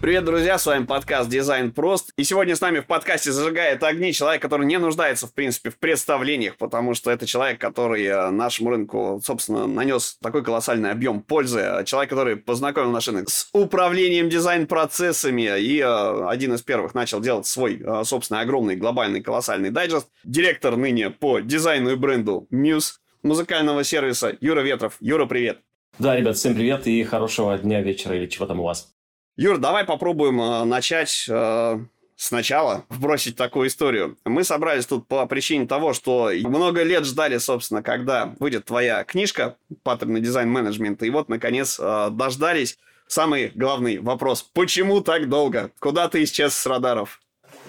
[0.00, 2.12] Привет, друзья, с вами подкаст «Дизайн прост».
[2.16, 5.78] И сегодня с нами в подкасте зажигает огни человек, который не нуждается, в принципе, в
[5.80, 11.82] представлениях, потому что это человек, который э, нашему рынку, собственно, нанес такой колоссальный объем пользы.
[11.84, 17.46] Человек, который познакомил наш рынок с управлением дизайн-процессами и э, один из первых начал делать
[17.46, 20.06] свой, э, собственно, огромный, глобальный, колоссальный дайджест.
[20.22, 22.92] Директор ныне по дизайну и бренду Muse
[23.24, 24.94] музыкального сервиса Юра Ветров.
[25.00, 25.58] Юра, привет.
[25.98, 28.94] Да, ребят, всем привет и хорошего дня, вечера или чего там у вас.
[29.38, 31.78] Юр, давай попробуем э, начать э,
[32.16, 34.18] сначала, вбросить такую историю.
[34.24, 39.54] Мы собрались тут по причине того, что много лет ждали, собственно, когда выйдет твоя книжка
[39.84, 42.78] «Паттерны дизайн-менеджмента», и вот, наконец, э, дождались.
[43.06, 44.42] Самый главный вопрос.
[44.42, 45.70] Почему так долго?
[45.78, 47.20] Куда ты исчез с радаров?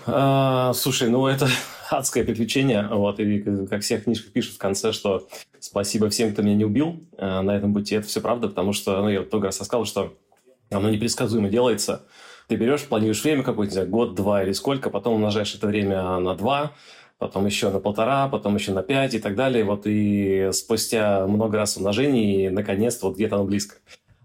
[0.07, 1.47] А, слушай, ну это
[1.91, 2.87] адское приключение.
[2.89, 5.27] Вот, и как всех книжках пишут в конце, что
[5.59, 7.93] спасибо всем, кто меня не убил на этом пути.
[7.93, 10.17] Это все правда, потому что, ну, я много раз рассказал, что
[10.69, 12.05] оно непредсказуемо делается.
[12.47, 16.71] Ты берешь, планируешь время какое-то, год, два или сколько, потом умножаешь это время на два,
[17.19, 19.63] потом еще на полтора, потом еще на пять и так далее.
[19.63, 23.75] Вот и спустя много раз умножений, наконец-то вот где-то оно близко.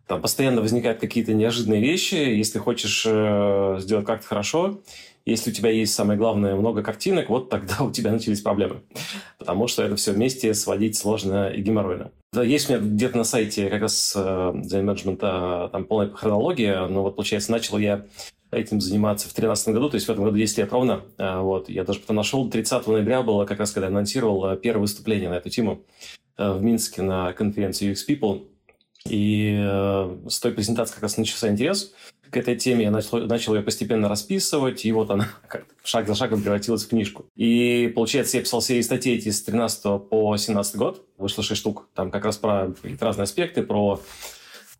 [0.06, 2.14] Там постоянно возникают какие-то неожиданные вещи.
[2.14, 4.80] Если хочешь э, сделать как-то хорошо,
[5.26, 8.82] если у тебя есть, самое главное, много картинок, вот тогда у тебя начались проблемы.
[9.38, 12.10] Потому что это все вместе сводить сложно и геморройно.
[12.34, 17.16] Есть у меня где-то на сайте как раз э, менеджмента там полная хронология, но вот,
[17.16, 18.06] получается, начал я
[18.50, 21.02] этим заниматься в 2013 году, то есть в этом году 10 лет ровно.
[21.16, 21.68] Э, вот.
[21.68, 25.34] Я даже потом нашел, 30 ноября было как раз, когда анонсировал э, первое выступление на
[25.34, 25.84] эту тему
[26.36, 28.46] э, в Минске на конференции UX People.
[29.08, 31.94] И э, с той презентации как раз начался интерес
[32.34, 32.84] к этой теме.
[32.84, 35.28] Я начал, начал ее постепенно расписывать, и вот она
[35.84, 37.26] шаг за шагом превратилась в книжку.
[37.36, 41.06] И, получается, я писал серии статей с 13 по 17 год.
[41.16, 41.88] Вышло 6 штук.
[41.94, 44.00] Там как раз про разные аспекты, про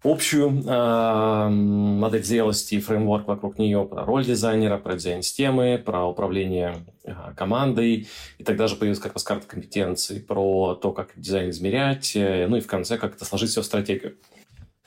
[0.02, 6.84] общую э, модель зрелости и фреймворк вокруг нее, про роль дизайнера, про дизайн-системы, про управление
[7.04, 8.08] э, командой.
[8.38, 12.56] И тогда же появилась как раз карта компетенций про то, как дизайн измерять, э, ну
[12.56, 14.16] и в конце, как это сложить все в стратегию.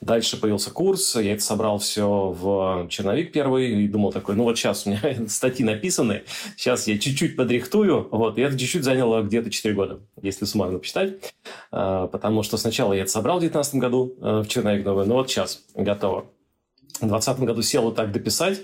[0.00, 4.56] Дальше появился курс, я это собрал все в черновик первый и думал такой, ну вот
[4.56, 6.22] сейчас у меня статьи написаны,
[6.56, 11.34] сейчас я чуть-чуть подрихтую, вот, и это чуть-чуть заняло где-то 4 года, если суммарно посчитать,
[11.72, 15.14] а, потому что сначала я это собрал в 2019 году э, в черновик новый, но
[15.14, 16.26] вот сейчас готово.
[17.00, 18.60] В 2020 году сел вот так дописать,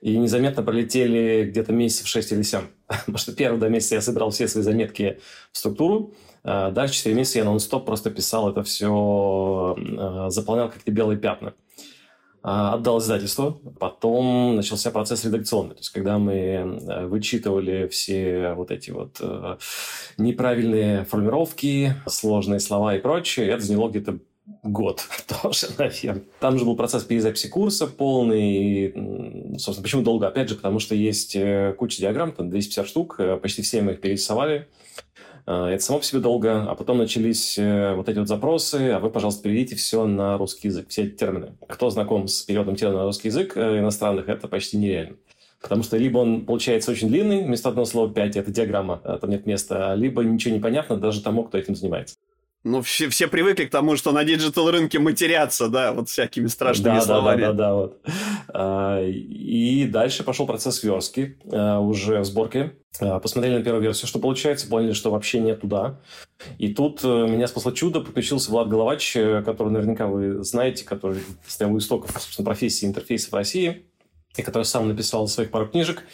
[0.00, 2.60] и незаметно пролетели где-то месяцев 6 или 7.
[2.86, 5.18] Потому что первые два месяца я собирал все свои заметки
[5.52, 11.18] в структуру, дальше 4 месяца я нон-стоп просто писал это все, а, заполнял как-то белые
[11.18, 11.54] пятна.
[12.42, 15.74] А, отдал издательству, потом начался процесс редакционный.
[15.74, 19.20] То есть, когда мы вычитывали все вот эти вот
[20.16, 24.18] неправильные формировки, сложные слова и прочее, это заняло где-то
[24.62, 25.06] год
[25.42, 26.24] тоже, наверное.
[26.40, 28.92] Там же был процесс перезаписи курса полный.
[29.58, 30.28] собственно, почему долго?
[30.28, 33.92] Опять же, потому что есть э, куча диаграмм, там 250 штук, э, почти все мы
[33.92, 34.68] их перерисовали.
[35.48, 38.98] Э, это само по себе долго, а потом начались э, вот эти вот запросы, а
[38.98, 41.56] вы, пожалуйста, переведите все на русский язык, все эти термины.
[41.66, 45.16] Кто знаком с переводом терминов на русский язык э, иностранных, это почти нереально.
[45.62, 49.46] Потому что либо он получается очень длинный, вместо одного слова 5, это диаграмма, там нет
[49.46, 52.16] места, либо ничего не понятно даже тому, кто этим занимается.
[52.68, 56.96] Ну, все, все привыкли к тому, что на digital рынке матерятся, да, вот всякими страшными
[56.96, 57.40] да, словами.
[57.40, 58.00] Да, да, да, вот.
[58.48, 62.74] А, и дальше пошел процесс верстки а, уже в сборке.
[63.00, 66.00] А, посмотрели на первую версию, что получается, поняли, что вообще не туда.
[66.58, 71.74] И тут э, меня спасло чудо, подключился Влад Головач, который наверняка вы знаете, который стоял
[71.74, 73.86] у истоков, собственно, профессии интерфейса в России,
[74.36, 76.04] и который сам написал своих пару книжек.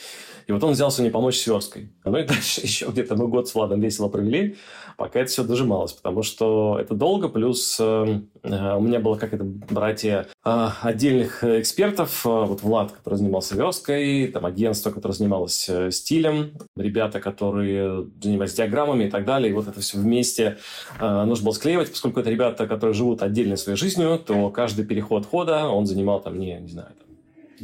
[0.46, 1.90] И вот он взялся мне помочь с версткой.
[2.04, 4.56] Ну и дальше еще где-то мы год с Владом весело провели,
[4.96, 9.34] пока это все дожималось, потому что это долго, плюс э, э у меня было как
[9.34, 15.68] это братья э, отдельных экспертов, э, вот Влад, который занимался версткой, там агентство, которое занималось
[15.68, 20.58] э, стилем, ребята, которые занимались диаграммами и так далее, и вот это все вместе
[21.00, 25.26] э, нужно было склеивать, поскольку это ребята, которые живут отдельной своей жизнью, то каждый переход
[25.26, 26.90] хода он занимал там, не, не знаю,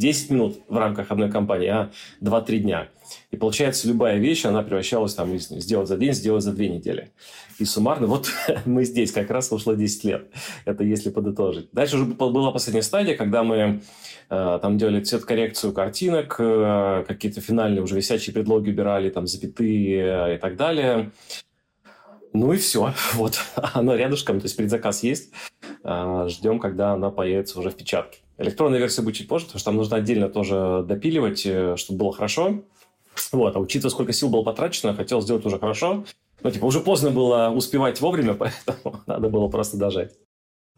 [0.00, 1.90] 10 минут в рамках одной кампании, а
[2.22, 2.88] 2-3 дня.
[3.30, 7.10] И получается, любая вещь, она превращалась там сделать за день, сделать за две недели.
[7.58, 8.30] И суммарно, вот
[8.64, 10.30] мы здесь как раз ушло 10 лет.
[10.64, 11.68] Это если подытожить.
[11.72, 13.82] Дальше уже была последняя стадия, когда мы
[14.30, 20.38] э, там делали цвет-коррекцию картинок, э, какие-то финальные уже висячие предлоги убирали, там запятые и
[20.38, 21.12] так далее.
[22.32, 22.94] Ну и все.
[23.14, 23.38] Вот.
[23.74, 25.32] Оно рядышком, то есть предзаказ есть.
[25.84, 28.20] Э, ждем, когда она появится уже в печатке.
[28.40, 32.12] Электронная версия будет чуть позже, потому что там нужно отдельно тоже допиливать, э, чтобы было
[32.12, 32.62] хорошо.
[33.32, 36.04] Вот, а учитывая, сколько сил было потрачено, хотел сделать уже хорошо.
[36.42, 40.12] Ну, типа, уже поздно было успевать вовремя, поэтому надо было просто дожать.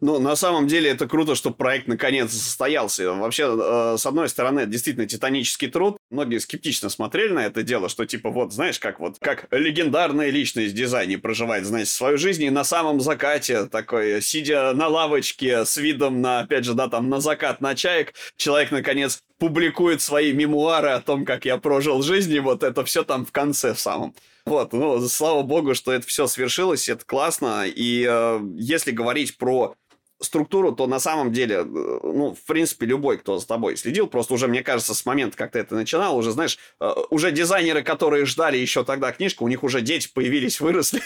[0.02, 3.12] Ну, на самом деле, это круто, что проект наконец состоялся.
[3.12, 5.96] Вообще, э, с одной стороны, действительно титанический труд.
[6.10, 10.74] Многие скептично смотрели на это дело, что типа вот, знаешь, как вот, как легендарная личность
[10.74, 16.20] дизайне проживает, знаете, свою жизнь и на самом закате такой, сидя на лавочке с видом
[16.20, 21.00] на, опять же, да, там, на закат, на чаек, человек, наконец, публикует свои мемуары о
[21.00, 24.16] том, как я прожил жизнь, и вот это все там в конце в самом.
[24.46, 27.66] Вот, ну, слава богу, что это все свершилось, это классно.
[27.66, 29.76] И э, если говорить про
[30.22, 34.34] структуру, то на самом деле, э, ну, в принципе, любой, кто за тобой следил, просто
[34.34, 38.24] уже, мне кажется, с момента, как ты это начинал, уже, знаешь, э, уже дизайнеры, которые
[38.24, 41.02] ждали еще тогда книжку, у них уже дети появились, выросли.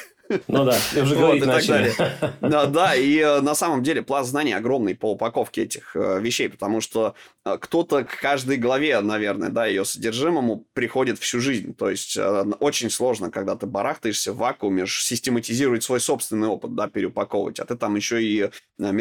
[0.48, 1.94] Ну да, и уже говорить вот, начали.
[2.40, 6.80] Да, да, и э, на самом деле пласт знаний огромный по упаковке этих вещей, потому
[6.80, 7.14] что
[7.44, 11.74] кто-то к каждой главе, наверное, да, ее содержимому приходит всю жизнь.
[11.74, 12.18] То есть
[12.60, 17.60] очень сложно, когда ты барахтаешься в вакууме, систематизировать свой собственный опыт, да, переупаковывать.
[17.60, 18.50] А ты там еще и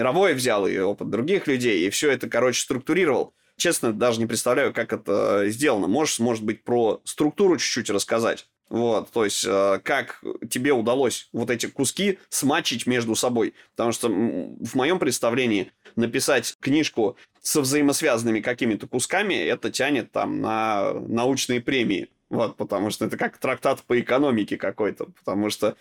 [0.06, 3.34] мировой взял, и опыт других людей, и все это, короче, структурировал.
[3.58, 5.88] Честно, даже не представляю, как это сделано.
[5.88, 8.48] Можешь, может быть, про структуру чуть-чуть рассказать?
[8.70, 13.54] Вот, то есть, э, как тебе удалось вот эти куски смачить между собой.
[13.76, 20.94] Потому что в моем представлении написать книжку со взаимосвязанными какими-то кусками, это тянет там на
[20.94, 22.10] научные премии.
[22.30, 25.06] Вот, потому что это как трактат по экономике какой-то.
[25.06, 25.76] Потому что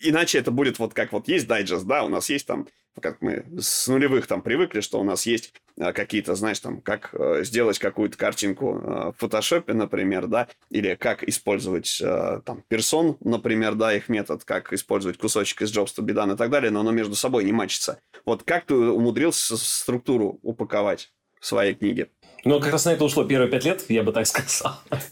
[0.00, 2.66] иначе это будет вот как вот есть дайджест, да, у нас есть там
[3.00, 7.10] как мы с нулевых там привыкли, что у нас есть а, какие-то, знаешь, там, как
[7.12, 13.16] э, сделать какую-то картинку э, в фотошопе, например, да, или как использовать э, там персон,
[13.20, 16.70] например, да, их метод, как использовать кусочек из Jobs to be done и так далее,
[16.70, 17.98] но оно между собой не мачится.
[18.24, 21.12] Вот как ты умудрился структуру упаковать
[21.44, 22.08] в своей книге?
[22.46, 24.76] Ну, как раз на это ушло первые пять лет, я бы так сказал.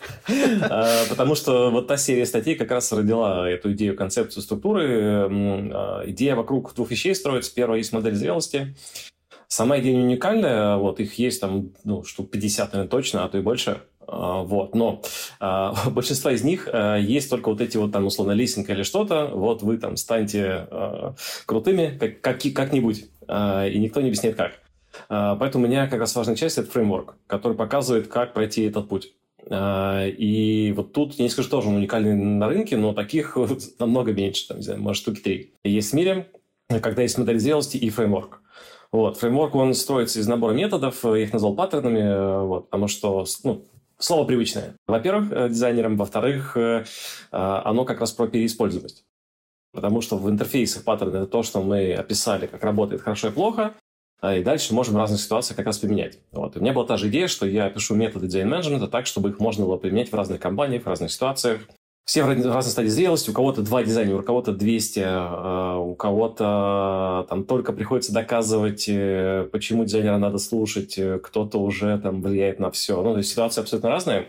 [0.63, 5.29] А, потому что вот та серия статей как раз родила эту идею, концепцию структуры.
[5.31, 7.53] А, идея вокруг двух вещей строится.
[7.55, 8.75] Первая есть модель зрелости.
[9.49, 13.37] Сама идея не уникальная, вот их есть там, ну, штук 50, наверное, точно, а то
[13.37, 13.83] и больше.
[14.07, 15.03] А, вот, но
[15.39, 19.27] а, большинство из них а, есть только вот эти вот там условно листинг или что-то,
[19.27, 21.15] вот вы там станьте а,
[21.45, 24.62] крутыми как, как, как-нибудь, а, и никто не объясняет как.
[25.09, 28.89] А, поэтому у меня как раз важная часть– это фреймворк, который показывает, как пройти этот
[28.89, 29.15] путь.
[29.51, 33.37] А, и вот тут, я не скажу, тоже он уникальный на рынке, но таких
[33.79, 35.55] намного меньше, там, не знаю, может, штуки три.
[35.65, 36.31] Есть в мире,
[36.69, 38.41] когда есть модель зрелости и фреймворк.
[38.93, 39.17] Вот.
[39.19, 43.65] Фреймворк, он строится из набора методов, я их назвал паттернами, вот, потому что ну,
[43.99, 44.75] слово привычное.
[44.87, 46.85] Во-первых, э, дизайнерам, во-вторых, э,
[47.31, 49.05] оно как раз про переиспользуемость.
[49.73, 53.75] Потому что в интерфейсах паттерны– это то, что мы описали, как работает хорошо и плохо,
[54.23, 56.19] и дальше можем в разных ситуациях как раз применять.
[56.31, 56.55] Вот.
[56.55, 59.41] И у меня была та же идея, что я пишу методы дизайн-менеджмента так, чтобы их
[59.41, 61.63] можно было применять в разных компаниях, в разных ситуациях.
[62.05, 67.27] Все в разной стадии зрелости, у кого-то два дизайнера, у кого-то 200, а, у кого-то
[67.29, 72.73] там только приходится доказывать, э, почему дизайнера надо слушать, э, кто-то уже там влияет на
[72.73, 73.01] все.
[73.03, 74.27] Ну, то есть ситуации абсолютно разные.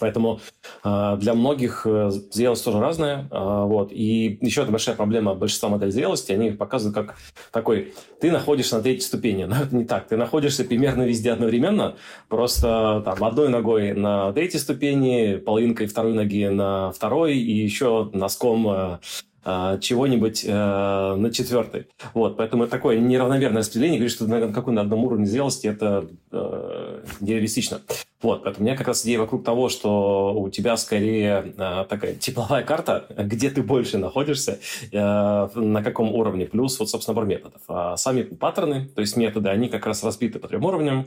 [0.00, 0.40] Поэтому
[0.82, 3.28] э, для многих э, зрелость тоже разная.
[3.30, 3.92] Э, вот.
[3.92, 7.16] И еще одна большая проблема большинства моделей зрелости, они показывают как
[7.52, 9.44] такой, ты находишься на третьей ступени.
[9.48, 10.08] Но это не так.
[10.08, 11.96] Ты находишься примерно везде одновременно,
[12.28, 18.68] просто там одной ногой на третьей ступени, половинкой второй ноги на второй и еще носком
[18.68, 18.98] э,
[19.46, 21.88] а, чего-нибудь э, на четвертой.
[22.14, 26.08] Вот, поэтому это такое неравномерное распределение, говорит, что на какой на одном уровне зрелости это
[26.32, 27.82] э, нереалистично.
[28.22, 32.14] Вот, поэтому у меня как раз идея вокруг того, что у тебя скорее э, такая
[32.14, 34.60] тепловая карта, где ты больше находишься,
[34.90, 37.60] э, на каком уровне, плюс вот, собственно, набор методов.
[37.68, 41.06] А сами паттерны, то есть методы, они как раз разбиты по трем уровням.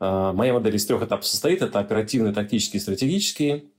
[0.00, 1.62] Э, моя модель из трех этапов состоит.
[1.62, 3.70] Это оперативный, тактический и стратегический.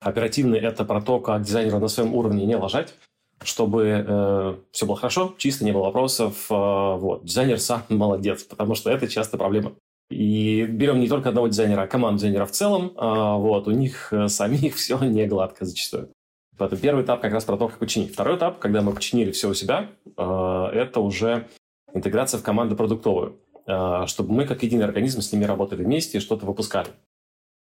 [0.00, 2.94] Оперативный– это про то, как дизайнера на своем уровне не ложать
[3.42, 6.46] чтобы э, все было хорошо, чисто, не было вопросов.
[6.50, 7.24] Э, вот.
[7.24, 9.72] Дизайнер сам молодец, потому что это часто проблема.
[10.10, 12.92] И берем не только одного дизайнера, а команду дизайнеров в целом.
[12.96, 13.68] Э, вот.
[13.68, 16.10] У них э, самих все не гладко зачастую.
[16.58, 18.12] Поэтому первый этап как раз про то, как починить.
[18.12, 21.48] Второй этап, когда мы починили все у себя, э, это уже
[21.94, 26.20] интеграция в команду продуктовую, э, чтобы мы как единый организм с ними работали вместе и
[26.20, 26.88] что-то выпускали.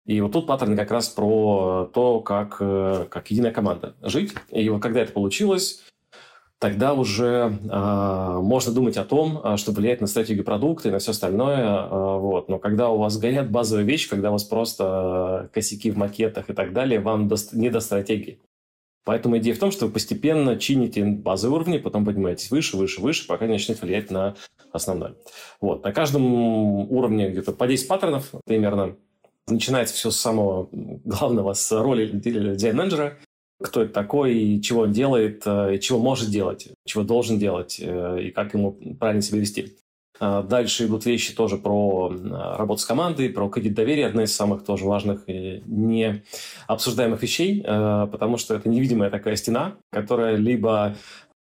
[0.05, 4.33] И вот тут паттерн как раз про то, как, э, как единая команда жить.
[4.51, 5.81] И вот когда это получилось,
[6.59, 10.99] тогда уже э, можно думать о том, а, что влияет на стратегию продукта и на
[10.99, 11.87] все остальное.
[11.87, 12.49] Э, вот.
[12.49, 16.53] Но когда у вас горят базовые вещи, когда у вас просто косяки в макетах и
[16.53, 18.39] так далее, вам до, не до стратегии.
[19.05, 23.27] Поэтому идея в том, что вы постепенно чините базовые уровни, потом поднимаетесь выше, выше, выше,
[23.27, 24.35] пока не начнет влиять на
[24.73, 25.15] основное.
[25.61, 25.83] Вот.
[25.83, 26.33] На каждом
[26.91, 28.97] уровне где-то по 10 паттернов примерно–
[29.47, 33.17] Начинается все с самого главного, с роли дизайн-менеджера.
[33.61, 38.53] кто это такой, чего он делает, э, чего может делать, чего должен делать и как
[38.53, 39.77] ему правильно себя вести.
[40.19, 42.13] Дальше идут вещи тоже про
[42.57, 46.23] работу с командой, про кредит доверия, одна из самых тоже важных не
[46.67, 50.95] обсуждаемых вещей, потому что это невидимая такая стена, которая либо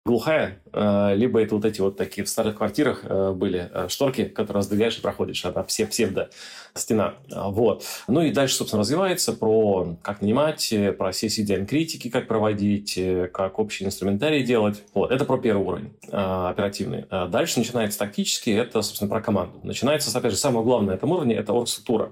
[0.05, 4.25] глухая, э, либо это вот эти вот такие в старых квартирах э, были э, шторки,
[4.25, 6.29] которые раздвигаешь и проходишь, она все псевдо
[6.75, 7.13] стена.
[7.29, 7.85] Вот.
[8.07, 12.99] Ну и дальше, собственно, развивается про как нанимать, про сессии дизайн-критики, как проводить,
[13.31, 14.83] как общий инструментарий делать.
[14.93, 15.11] Вот.
[15.11, 17.05] Это про первый уровень оперативный.
[17.29, 19.59] Дальше начинается тактический, это, собственно, про команду.
[19.63, 22.11] Начинается, опять же, самое главное на этом уровне– это оргструктура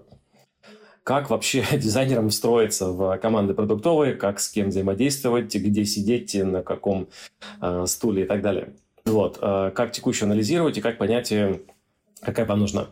[1.03, 7.07] как вообще дизайнерам встроиться в команды продуктовые, как с кем взаимодействовать, где сидеть, на каком
[7.61, 8.73] э, стуле и так далее.
[9.05, 11.59] Вот, э, как текущую анализировать и как понять, э,
[12.21, 12.87] какая вам нужна.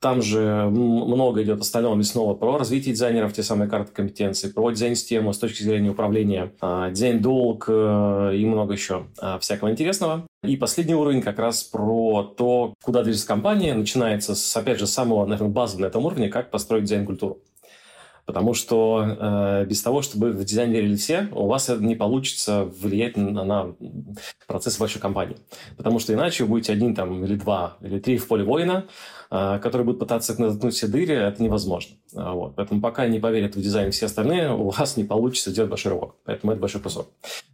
[0.00, 5.32] Там же много идет остального мясного про развитие дизайнеров, те самые карты компетенций, про дизайн-систему
[5.32, 10.24] с точки зрения управления, а, дизайн-долг э, и много еще а, всякого интересного.
[10.44, 13.74] И последний уровень как раз про то, куда движется компания.
[13.74, 17.38] Начинается, с, опять же, самого, наверное, базового на этом уровне, как построить дизайн-культуру.
[18.28, 23.16] Потому что э, без того, чтобы в дизайн верили все, у вас не получится влиять
[23.16, 23.74] на, на
[24.46, 25.38] процесс большой компании.
[25.78, 28.84] Потому что иначе вы будете один там, или два, или три в поле воина,
[29.30, 31.96] э, которые будут пытаться наткнуть все дыры, это невозможно.
[32.14, 32.54] А, вот.
[32.56, 36.16] Поэтому пока не поверят в дизайн все остальные, у вас не получится сделать большой рывок.
[36.24, 37.08] Поэтому это большой кусок.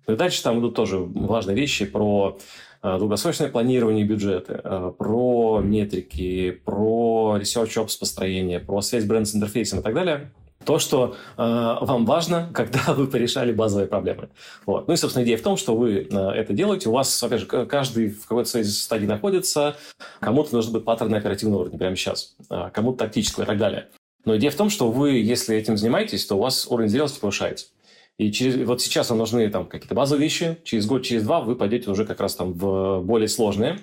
[0.07, 2.39] Ну и дальше там идут тоже важные вещи про
[2.83, 9.81] э, долгосрочное планирование бюджета, про метрики, про research ops построение, про связь бренд с интерфейсом
[9.81, 10.33] и так далее–
[10.65, 14.29] то, что э, вам важно, когда вы порешали базовые проблемы.
[14.67, 14.89] Вот.
[14.89, 16.89] Ну и, собственно, идея в том, что вы э, это делаете.
[16.89, 19.77] У вас, опять же, каждый в какой-то своей стадии находится.
[20.21, 23.89] Кому-то нужно быть паттерн оперативного уровня прямо сейчас, э, кому-то тактического и так далее.
[24.25, 27.67] Но идея в том, что вы, если этим занимаетесь, то у вас уровень зрелости повышается.
[28.17, 30.59] И через, вот сейчас вам нужны там какие-то базовые вещи.
[30.65, 33.81] Через год, через два вы пойдете уже как раз там в более сложные.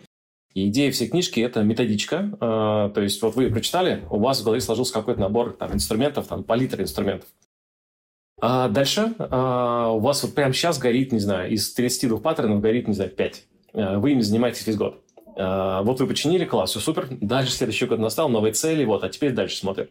[0.54, 2.30] И идея всей книжки– это методичка.
[2.34, 6.28] Э, то есть вот вы прочитали, у вас в голове сложился какой-то набор там, инструментов,
[6.28, 7.30] там, палитра инструментов.
[8.42, 12.88] А дальше а, у вас вот прямо сейчас горит, не знаю, из 32 паттернов горит,
[12.88, 13.44] не знаю, 5.
[13.74, 15.04] Э, вы ими занимаетесь весь год.
[15.36, 17.08] А, вот вы починили, класс, все супер.
[17.10, 19.88] Дальше следующий год настал, новые цели, вот, а теперь дальше смотрим.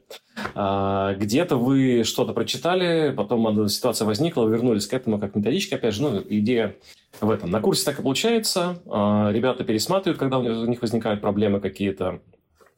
[0.54, 5.94] А, где-то вы что-то прочитали, потом ситуация возникла, вы вернулись к этому как методичка, опять
[5.94, 6.76] же, ну, идея
[7.20, 7.50] в этом.
[7.50, 8.80] На курсе так и получается.
[8.86, 12.20] А, ребята пересматривают, когда у них возникают проблемы какие-то.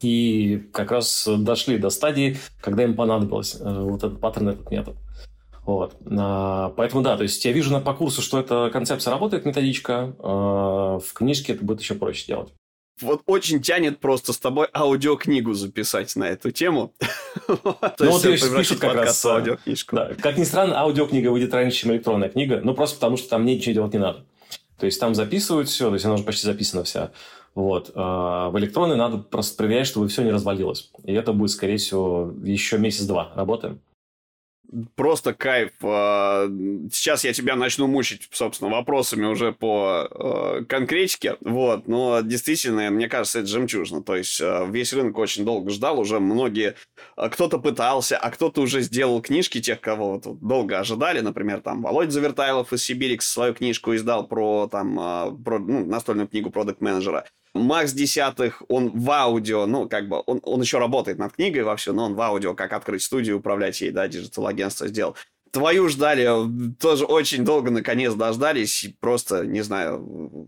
[0.01, 4.97] И как раз дошли до стадии, когда им понадобилось э, вот этот паттерн, этот метод.
[5.65, 5.95] Вот.
[6.05, 10.13] Поэтому да, то есть я вижу на, по курсу, что эта концепция работает, методичка.
[10.19, 12.53] В книжке это будет еще проще делать
[13.01, 16.93] вот очень тянет просто с тобой аудиокнигу записать на эту тему.
[17.47, 19.97] Ну вот ее пишут как раз аудиокнижку.
[20.21, 23.73] Как ни странно, аудиокнига выйдет раньше, чем электронная книга, ну просто потому, что там ничего
[23.73, 24.25] делать не надо.
[24.79, 27.11] То есть там записывают все, то есть она уже почти записана вся.
[27.55, 27.91] Вот.
[27.95, 30.91] А в электронной надо просто проверять, чтобы все не развалилось.
[31.03, 33.81] И это будет, скорее всего, еще месяц-два работаем
[34.95, 35.71] просто кайф.
[35.81, 36.47] А,
[36.91, 41.37] сейчас я тебя начну мучить, собственно, вопросами уже по а, конкретике.
[41.41, 44.03] Вот, но действительно, мне кажется, это жемчужно.
[44.03, 46.75] То есть а, весь рынок очень долго ждал, уже многие...
[47.15, 51.19] Кто-то пытался, а кто-то уже сделал книжки тех, кого вот долго ожидали.
[51.19, 54.95] Например, там Володя Завертайлов из Сибирикс свою книжку издал про, там,
[55.43, 60.39] про ну, настольную книгу продукт менеджера Макс Десятых, он в аудио, ну, как бы, он,
[60.43, 63.91] он еще работает над книгой вовсю, но он в аудио, как открыть студию, управлять ей,
[63.91, 65.15] да, digital-агентство сделал.
[65.51, 66.27] Твою ждали,
[66.79, 68.87] тоже очень долго, наконец, дождались.
[68.99, 69.99] Просто, не знаю,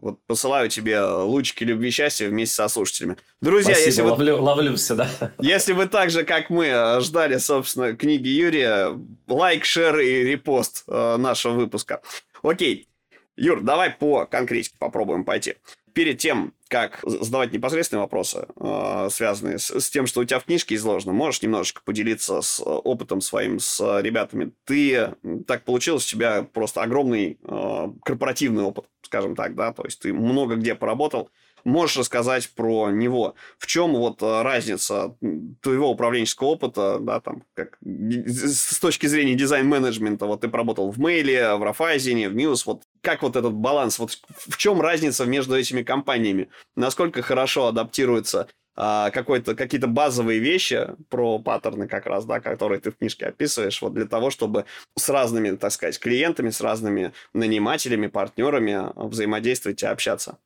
[0.01, 3.15] вот посылаю тебе лучики любви счастья вместе со слушателями.
[3.39, 4.41] Друзья, Спасибо, если ловлю, вы...
[4.41, 5.07] ловлю всегда.
[5.37, 11.17] Если вы так же, как мы, ждали, собственно, книги Юрия, лайк, шер и репост э,
[11.17, 12.01] нашего выпуска.
[12.41, 12.89] Окей.
[13.37, 15.53] Юр, давай по конкретике попробуем пойти
[15.95, 20.75] перед тем, как задавать непосредственные вопросы, э, связанные с, тем, что у тебя в книжке
[20.75, 24.51] изложено, можешь немножечко поделиться с опытом своим, с ребятами.
[24.65, 25.15] Ты,
[25.47, 30.13] так получилось, у тебя просто огромный э, корпоративный опыт, скажем так, да, то есть ты
[30.13, 31.29] много где поработал,
[31.65, 33.33] Можешь рассказать про него?
[33.57, 35.17] В чем вот э, разница
[35.61, 41.55] твоего управленческого опыта, да, там, как с точки зрения дизайн-менеджмента, вот ты поработал в Мейле,
[41.55, 45.83] в Рафайзене, в Мьюз, вот как вот этот баланс, вот в чем разница между этими
[45.83, 46.49] компаниями?
[46.75, 52.91] Насколько хорошо адаптируется а, какой-то, какие-то базовые вещи про паттерны как раз, да, которые ты
[52.91, 54.65] в книжке описываешь, вот для того, чтобы
[54.97, 60.39] с разными, так сказать, клиентами, с разными нанимателями, партнерами взаимодействовать и общаться.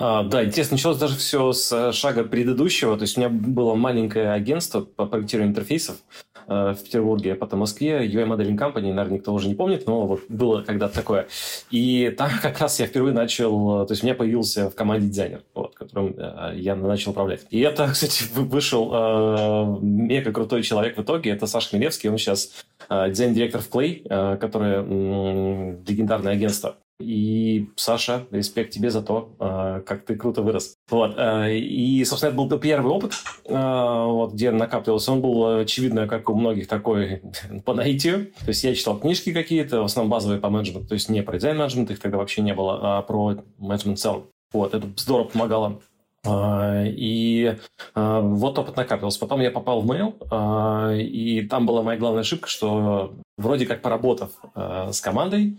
[0.00, 2.96] А, да, интересно, началось даже все с шага предыдущего.
[2.96, 5.96] То есть у меня было маленькое агентство по проектированию интерфейсов.
[6.48, 10.22] В Петербурге, потом в Москве, UI Modeling Company, наверное, никто уже не помнит, но вот
[10.28, 11.28] было когда-то такое.
[11.70, 15.42] И там как раз я впервые начал, то есть у меня появился в команде дизайнер,
[15.54, 16.16] вот, которым
[16.54, 17.46] я начал управлять.
[17.50, 22.64] И это, кстати, вышел э, мега крутой человек в итоге, это Саша Хмелевский, он сейчас
[22.88, 26.76] дизайн-директор в Play, которое легендарное агентство.
[27.00, 30.76] И, Саша, респект тебе за то, а, как ты круто вырос.
[30.90, 31.14] Вот.
[31.16, 33.12] А, и, собственно, это был первый опыт,
[33.48, 35.12] а, вот, где накапливался.
[35.12, 37.22] Он был, очевидно, как у многих, такой
[37.64, 38.32] по наитию.
[38.40, 41.36] То есть я читал книжки какие-то, в основном базовые по менеджменту, то есть не про
[41.36, 44.26] дизайн-менеджмент, их тогда вообще не было, а про менеджмент в целом.
[44.52, 45.80] Вот, это здорово помогало.
[46.26, 47.56] И
[47.94, 49.20] вот опыт накапливался.
[49.20, 54.32] Потом я попал в Mail, и там была моя главная ошибка, что вроде как поработав
[54.54, 55.58] с командой,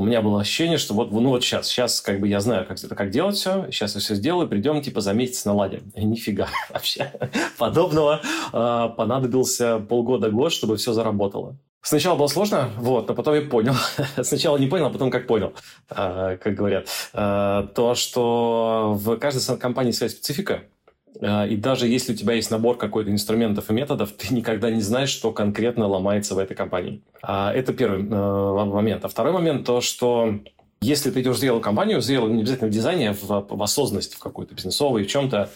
[0.00, 2.82] у меня было ощущение, что вот, ну вот сейчас, сейчас как бы я знаю, как,
[2.82, 5.92] это, как делать все, сейчас я все сделаю, придем типа за месяц наладим.
[5.94, 7.12] И нифига вообще
[7.58, 8.22] подобного.
[8.52, 11.58] Э, понадобился полгода-год, чтобы все заработало.
[11.82, 13.74] Сначала было сложно, вот, но потом я понял.
[14.22, 15.52] Сначала не понял, а потом как понял,
[15.90, 16.88] э, как говорят.
[17.12, 20.62] Э, то, что в каждой компании своя специфика,
[21.20, 25.10] и даже если у тебя есть набор какой-то инструментов и методов, ты никогда не знаешь,
[25.10, 27.02] что конкретно ломается в этой компании.
[27.22, 29.04] А, это первый э, момент.
[29.04, 30.38] А второй момент то, что
[30.80, 34.54] если ты идешь зрелую компанию, зрелую не обязательно в дизайне, в, в осознанности в какой-то
[34.54, 35.50] бизнесовой, в чем-то,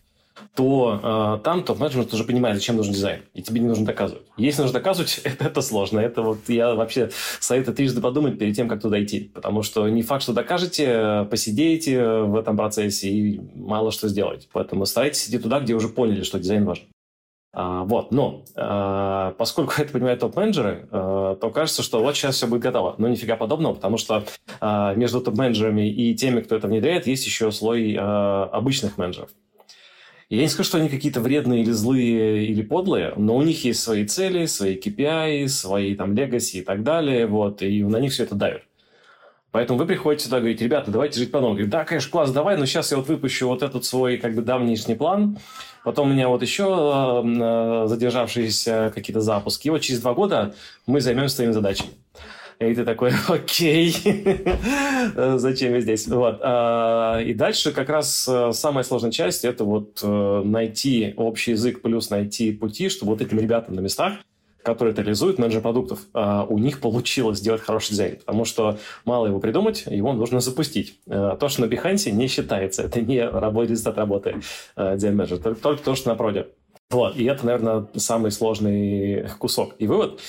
[0.54, 3.22] то э, там топ-менеджмент уже понимает, зачем нужен дизайн.
[3.34, 4.24] И тебе не нужно доказывать.
[4.36, 6.00] Если нужно доказывать, это, это сложно.
[6.00, 7.10] Это вот я вообще
[7.40, 9.30] советую трижды подумать перед тем, как туда идти.
[9.34, 14.48] Потому что не факт, что докажете, посидеете в этом процессе и мало что сделаете.
[14.52, 16.84] Поэтому старайтесь идти туда, где уже поняли, что дизайн важен.
[17.56, 22.48] А, вот, но а, поскольку это понимают топ-менеджеры, а, то кажется, что вот сейчас все
[22.48, 22.96] будет готово.
[22.98, 24.24] Но нифига подобного, потому что
[24.60, 29.30] а, между топ-менеджерами и теми, кто это внедряет, есть еще слой а, обычных менеджеров.
[30.30, 33.80] Я не скажу, что они какие-то вредные или злые или подлые, но у них есть
[33.80, 38.24] свои цели, свои KPI, свои там legacy и так далее, вот, и на них все
[38.24, 38.62] это давит.
[39.54, 41.54] Поэтому вы приходите сюда и говорите, ребята, давайте жить по-новому.
[41.54, 44.42] Говорит, да, конечно, класс, давай, но сейчас я вот выпущу вот этот свой как бы
[44.42, 45.38] давнишний план,
[45.84, 50.54] потом у меня вот еще э, задержавшиеся какие-то запуски, и вот через два года
[50.86, 51.90] мы займемся своими задачами.
[52.60, 53.92] И ты такой, окей,
[55.36, 56.06] зачем я здесь?
[56.08, 56.40] Вот.
[56.42, 61.82] А, и дальше как раз э, самая сложная часть– это вот э, найти общий язык
[61.82, 64.14] плюс найти пути, чтобы вот этим ребятам на местах
[64.62, 69.26] которые это реализуют, менеджер продуктов, а, у них получилось сделать хороший дизайн, потому что мало
[69.26, 71.00] его придумать, его нужно запустить.
[71.06, 74.40] Э, то, что на Behance не считается, это не результат работы
[74.74, 76.46] дизайн-менеджера, только то, что на проде.
[76.90, 79.74] Вот, и это, наверное, самый сложный кусок.
[79.78, 80.20] И вывод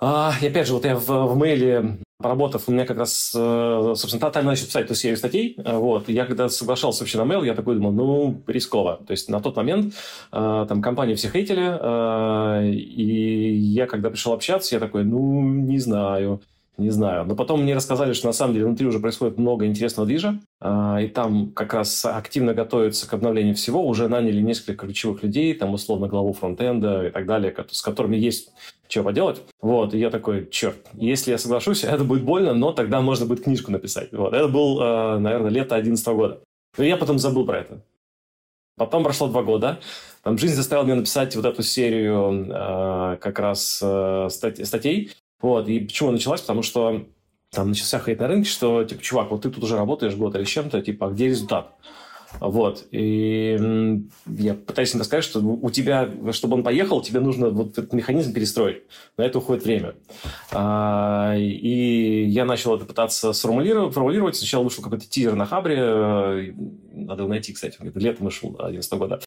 [0.00, 4.20] и опять же, вот я в, в мейле поработав, у меня как раз, э, собственно,
[4.20, 5.54] тотально начал писать эту серию статей.
[5.58, 6.08] Э, вот.
[6.08, 9.00] Я когда соглашался вообще на mail, я такой думал, ну, рисково.
[9.06, 9.94] То есть на тот момент
[10.32, 11.66] э, там компании все хейтили,
[12.72, 16.40] и я когда пришел общаться, я такой, ну, не знаю.
[16.78, 17.24] Не знаю.
[17.24, 21.08] Но потом мне рассказали, что на самом деле внутри уже происходит много интересного движа, и
[21.08, 23.86] там как раз активно готовятся к обновлению всего.
[23.86, 28.50] Уже наняли несколько ключевых людей, там условно главу фронтенда и так далее, с которыми есть
[28.88, 29.42] что поделать.
[29.60, 33.44] Вот, и я такой, черт, если я соглашусь, это будет больно, но тогда можно будет
[33.44, 34.12] книжку написать.
[34.12, 36.40] Вот, это был, э, наверное, лето 2011 года.
[36.78, 37.82] Но я потом забыл про это.
[38.76, 39.80] Потом прошло два года.
[40.22, 45.12] Там жизнь заставила меня написать вот эту серию э, как раз э, стать, статей.
[45.40, 46.40] Вот, и почему началась?
[46.40, 47.06] Потому что
[47.50, 50.44] там начался хейт на рынке, что, типа, чувак, вот ты тут уже работаешь год или
[50.44, 51.74] чем-то, типа, а где результат?
[52.40, 52.86] Вот.
[52.90, 53.56] И
[54.26, 58.32] я пытаюсь им рассказать, что у тебя, чтобы он поехал, тебе нужно вот этот механизм
[58.32, 58.82] перестроить.
[59.16, 59.94] На это уходит время.
[60.52, 63.94] А, и я начал это пытаться сформулировать.
[63.94, 64.36] Формулировать.
[64.36, 66.54] Сначала вышел какой-то тизер на Хабре.
[66.92, 67.78] Надо его найти, кстати.
[67.80, 69.20] Летом вышел 2011 года.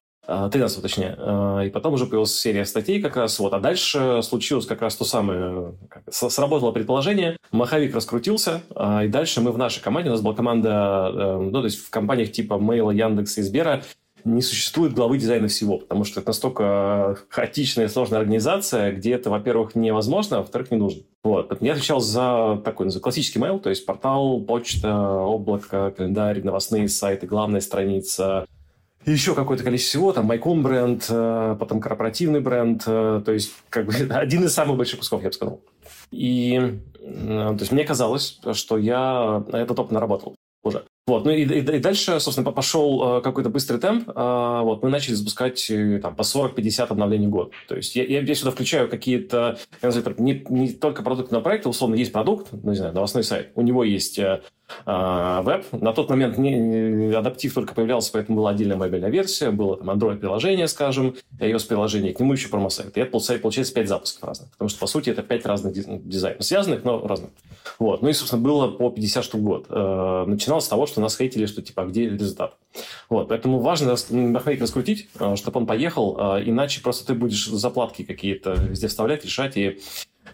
[0.52, 1.16] 13 а, точнее.
[1.18, 3.40] А, и потом уже появилась серия статей как раз.
[3.40, 3.54] Вот.
[3.54, 5.74] А дальше случилось как раз то самое.
[6.10, 7.38] Сработало предположение.
[7.52, 8.62] Маховик раскрутился.
[8.76, 11.80] А, и дальше мы в нашей команде, у нас была команда, э, ну, то есть
[11.80, 13.84] в компаниях типа Mail, Яндекса и Сбера
[14.26, 19.30] не существует главы дизайна всего, потому что это настолько хаотичная и сложная организация, где это,
[19.30, 21.04] во-первых, невозможно, а во-вторых, не нужно.
[21.24, 21.56] Вот.
[21.62, 27.28] Я отвечал за такой, за классический mail, то есть портал, почта, облако, календарь, новостные сайты,
[27.28, 28.46] главная страница,
[29.06, 33.86] еще какое-то количество всего, там Майком бренд, э, потом корпоративный бренд, э, то есть как
[33.86, 35.62] бы один из самых больших кусков, я бы сказал.
[36.12, 40.84] И э, то есть мне казалось, что я этот опыт наработал уже.
[41.08, 44.10] Вот, ну и, и, и дальше, собственно, пошел какой-то быстрый темп.
[44.14, 45.66] Вот, мы начали запускать
[46.04, 47.52] там, по 40-50 обновлений в год.
[47.68, 49.58] То есть я, я, я сюда включаю какие-то,
[50.20, 53.52] не, не только продуктные проекты, условно, есть продукт, ну, не знаю, новостной сайт.
[53.56, 54.20] У него есть
[54.86, 55.66] веб.
[55.72, 60.68] На тот момент не, адаптив только появлялся, поэтому была отдельная мобильная версия, было там Android-приложение,
[60.68, 62.96] скажем, iOS-приложение, к нему еще промосайт.
[62.98, 66.84] И это получается 5 запусков разных, потому что, по сути, это 5 разных дизайнов, связанных,
[66.84, 67.32] но разных.
[67.78, 68.02] Вот.
[68.02, 69.66] Ну и, собственно, было по 50 штук в год.
[69.70, 72.56] Э, начиналось с того, что нас хейтили, что типа, а где результат?
[73.10, 73.30] Вот.
[73.30, 78.54] Поэтому важно механик раскрутить, э, чтобы он поехал, э, иначе просто ты будешь заплатки какие-то
[78.54, 79.80] везде вставлять, решать, и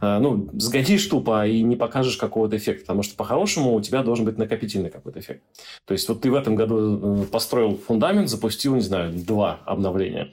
[0.02, 4.38] ну, сгодишь тупо и не покажешь какого-то эффекта, потому что по-хорошему у тебя должен быть
[4.38, 5.44] накопительный какой-то эффект.
[5.86, 10.32] То есть вот ты в этом году э, построил фундамент, запустил, не знаю, два обновления.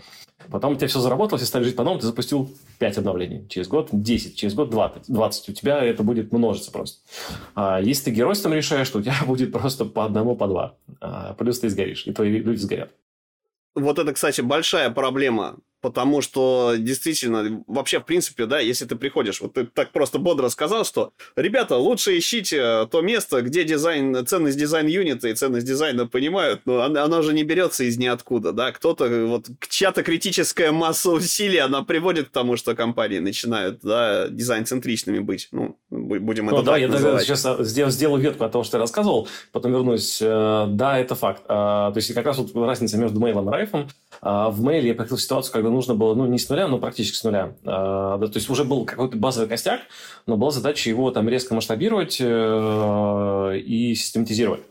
[0.50, 3.46] Потом у тебя все заработалось, и стали жить по-новому, ты запустил 5 обновлений.
[3.48, 5.04] Через год 10, через год 20.
[5.08, 5.48] 20.
[5.48, 7.00] У тебя это будет множиться просто.
[7.54, 10.76] А если ты геройством решаешь, то у тебя будет просто по одному, по два.
[11.00, 12.92] А, плюс ты сгоришь, и твои люди сгорят.
[13.74, 19.40] Вот это, кстати, большая проблема Потому что действительно, вообще, в принципе, да, если ты приходишь,
[19.40, 24.56] вот ты так просто бодро сказал, что, ребята, лучше ищите то место, где дизайн, ценность
[24.56, 29.08] дизайн-юнита и ценность дизайна понимают, но она, она же не берется из ниоткуда, да, кто-то,
[29.26, 35.48] вот, чья-то критическая масса усилий, она приводит к тому, что компании начинают, да, дизайн-центричными быть,
[35.50, 37.24] ну, будем ну, это да, я называть.
[37.24, 41.42] сейчас сделаю, сделаю ветку от того, что я рассказывал, потом вернусь, э, да, это факт,
[41.48, 43.88] а, то есть как раз вот разница между мейлом и райфом,
[44.20, 46.78] а, в мейле я приходил в ситуацию, когда нужно было, ну, не с нуля, но
[46.78, 47.56] практически с нуля.
[47.64, 49.80] А, то есть уже был какой-то базовый костяк,
[50.26, 54.62] но была задача его там резко масштабировать э, и систематизировать.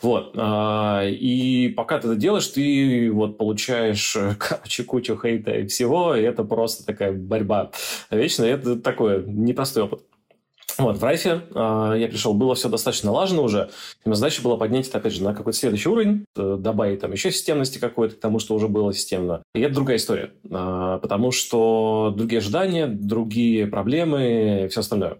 [0.00, 0.32] Вот.
[0.36, 6.22] А, и пока ты это делаешь, ты вот получаешь, короче, кучу хейта и всего, и
[6.22, 7.70] это просто такая борьба
[8.10, 8.54] вечная.
[8.54, 10.02] Это такой непростой опыт.
[10.78, 13.70] Вот, в Райфе э, я пришел, было все достаточно налажено уже.
[14.04, 17.30] И задача была поднять это, опять же, на какой-то следующий уровень, э, добавить там еще
[17.30, 19.42] системности какой-то к тому, что уже было системно.
[19.54, 25.18] И это другая история, э, потому что другие ожидания, другие проблемы все остальное.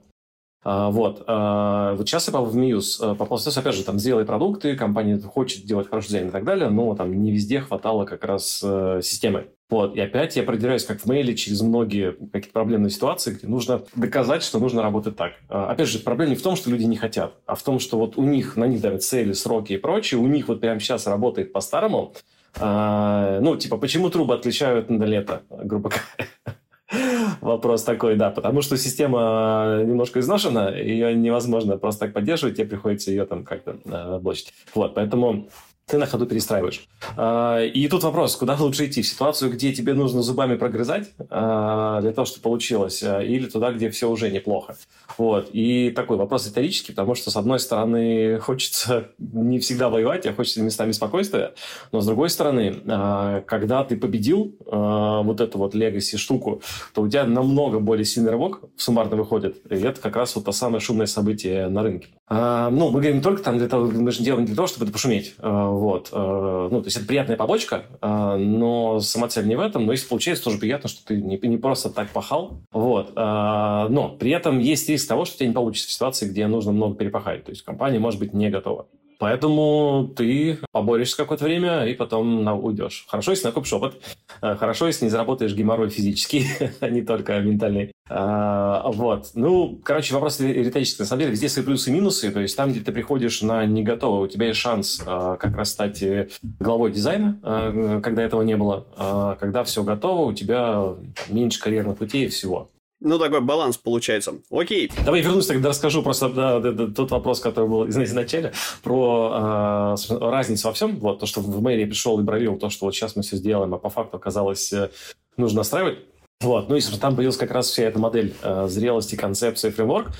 [0.64, 1.24] А, вот.
[1.26, 2.96] А, вот сейчас я попал в Мьюз.
[2.96, 6.68] Попал сейчас, опять же, там сделай продукты, компания хочет делать хороший дизайн и так далее,
[6.68, 9.48] но там не везде хватало как раз э, системы.
[9.72, 9.96] Вот.
[9.96, 14.42] И опять я продираюсь, как в мейле, через многие какие-то проблемные ситуации, где нужно доказать,
[14.42, 15.32] что нужно работать так.
[15.48, 17.96] А, опять же, проблема не в том, что люди не хотят, а в том, что
[17.96, 21.06] вот у них, на них давят цели, сроки и прочее, у них вот прямо сейчас
[21.06, 22.12] работает по-старому,
[22.60, 26.58] ну, типа, почему трубы отличают на лето, грубо говоря?
[27.40, 33.10] Вопрос такой, да, потому что система немножко изношена, ее невозможно просто так поддерживать, тебе приходится
[33.10, 34.52] ее там как-то э, блочить.
[34.74, 35.48] Вот, поэтому
[35.86, 36.86] ты на ходу перестраиваешь.
[37.16, 39.02] А, и тут вопрос, куда лучше идти?
[39.02, 43.72] В ситуацию, где тебе нужно зубами прогрызать а, для того, чтобы получилось, а, или туда,
[43.72, 44.76] где все уже неплохо?
[45.18, 45.50] Вот.
[45.52, 50.62] И такой вопрос риторический, потому что, с одной стороны, хочется не всегда воевать, а хочется
[50.62, 51.52] местами спокойствия,
[51.90, 56.62] но, с другой стороны, когда ты победил вот эту вот легаси штуку,
[56.94, 60.52] то у тебя намного более сильный рывок суммарно выходит, и это как раз вот то
[60.52, 62.08] самое шумное событие на рынке.
[62.30, 64.92] Ну, мы говорим не только там для того, мы же делаем для того, чтобы это
[64.92, 65.34] пошуметь.
[65.82, 66.10] Вот.
[66.12, 69.84] Э, ну, то есть это приятная побочка, э, но сама цель не в этом.
[69.84, 72.60] Но если получается, тоже приятно, что ты не, не просто так пахал.
[72.70, 73.10] Вот.
[73.16, 76.46] Э, но при этом есть риск того, что у тебя не получится в ситуации, где
[76.46, 77.42] нужно много перепахать.
[77.42, 78.86] То есть компания может быть не готова.
[79.22, 83.04] Поэтому ты поборешься какое-то время и потом уйдешь.
[83.06, 83.94] Хорошо, если накопишь опыт.
[84.40, 86.44] Хорошо, если не заработаешь геморрой физический,
[86.80, 87.92] а не только ментальный.
[88.10, 89.30] А, вот.
[89.34, 91.02] Ну, короче, вопрос риторический.
[91.02, 92.32] На самом деле, везде свои плюсы и минусы.
[92.32, 95.56] То есть там, где ты приходишь на не готово, у тебя есть шанс а, как
[95.56, 98.88] раз стать э, главой дизайна, когда этого не было.
[98.96, 100.94] А когда все готово, у тебя
[101.28, 102.70] меньше карьерных путей и всего.
[103.04, 104.34] Ну, такой баланс получается.
[104.50, 104.90] Окей.
[105.04, 110.18] Давай вернусь тогда расскажу просто да, да, да, тот вопрос, который был изначально, про э,
[110.18, 110.96] разницу во всем.
[110.98, 113.74] Вот то, что в мэрии пришел и бровил то, что вот сейчас мы все сделаем,
[113.74, 114.90] а по факту оказалось э,
[115.36, 115.98] нужно настраивать.
[116.40, 116.68] Вот.
[116.68, 120.12] Ну и там появилась как раз вся эта модель э, зрелости, концепции, фреймворк.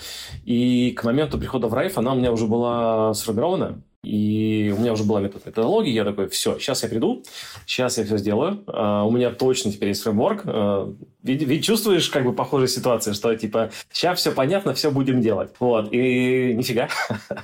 [0.45, 3.81] И к моменту прихода в Райф она у меня уже была сформирована.
[4.05, 7.23] И у меня уже была методология, я такой, все, сейчас я приду,
[7.67, 8.65] сейчас я все сделаю.
[8.67, 10.45] Uh, у меня точно теперь есть фреймворк.
[10.45, 15.21] Uh, ведь, ведь чувствуешь как бы похожая ситуация, что типа сейчас все понятно, все будем
[15.21, 15.51] делать.
[15.61, 16.89] Вот, и нифига.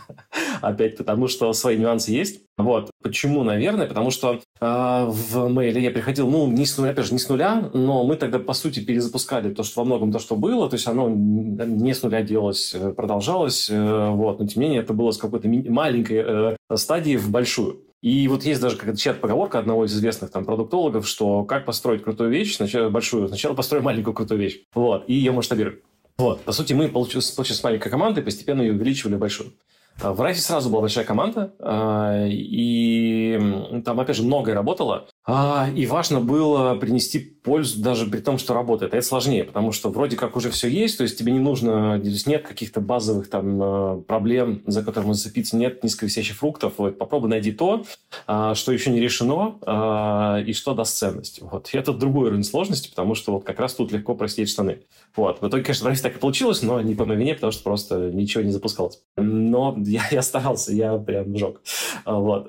[0.60, 2.42] Опять потому, что свои нюансы есть.
[2.56, 2.90] Вот.
[3.02, 3.86] Почему, наверное?
[3.86, 7.28] Потому что э, в мейле я приходил, ну, не с нуля, опять же, не с
[7.28, 10.74] нуля, но мы тогда, по сути, перезапускали то, что во многом то, что было, то
[10.74, 14.92] есть оно не с нуля делалось, э, продолжалось, э, вот, но тем не менее это
[14.92, 17.80] было с какой-то маленькой э, стадии в большую.
[18.00, 22.30] И вот есть даже какая-то чат-поговорка одного из известных там продуктологов, что как построить крутую
[22.30, 25.80] вещь, сначала большую, сначала построить маленькую крутую вещь, вот, и ее масштабировать.
[26.16, 29.52] Вот, по сути, мы получились, получились с маленькой командой, постепенно ее увеличивали большую.
[30.00, 33.36] В Райфе сразу была большая команда, а, и
[33.84, 35.08] там, опять же, многое работало.
[35.30, 38.94] А, и важно было принести пользу даже при том, что работает.
[38.94, 42.26] это сложнее, потому что вроде как уже все есть, то есть тебе не нужно, здесь
[42.26, 46.74] нет каких-то базовых там э, проблем, за которыми зацепиться, нет низковисящих фруктов.
[46.78, 47.84] Вот, попробуй найди то,
[48.26, 51.42] а, что еще не решено а, и что даст ценность.
[51.42, 51.68] Вот.
[51.74, 54.80] И это другой уровень сложности, потому что вот как раз тут легко простить штаны.
[55.14, 55.42] Вот.
[55.42, 58.10] В итоге, конечно, в так и получилось, но не по моей вине, потому что просто
[58.10, 59.02] ничего не запускалось.
[59.18, 61.60] Но я, я старался, я прям жег.
[62.06, 62.48] Вот.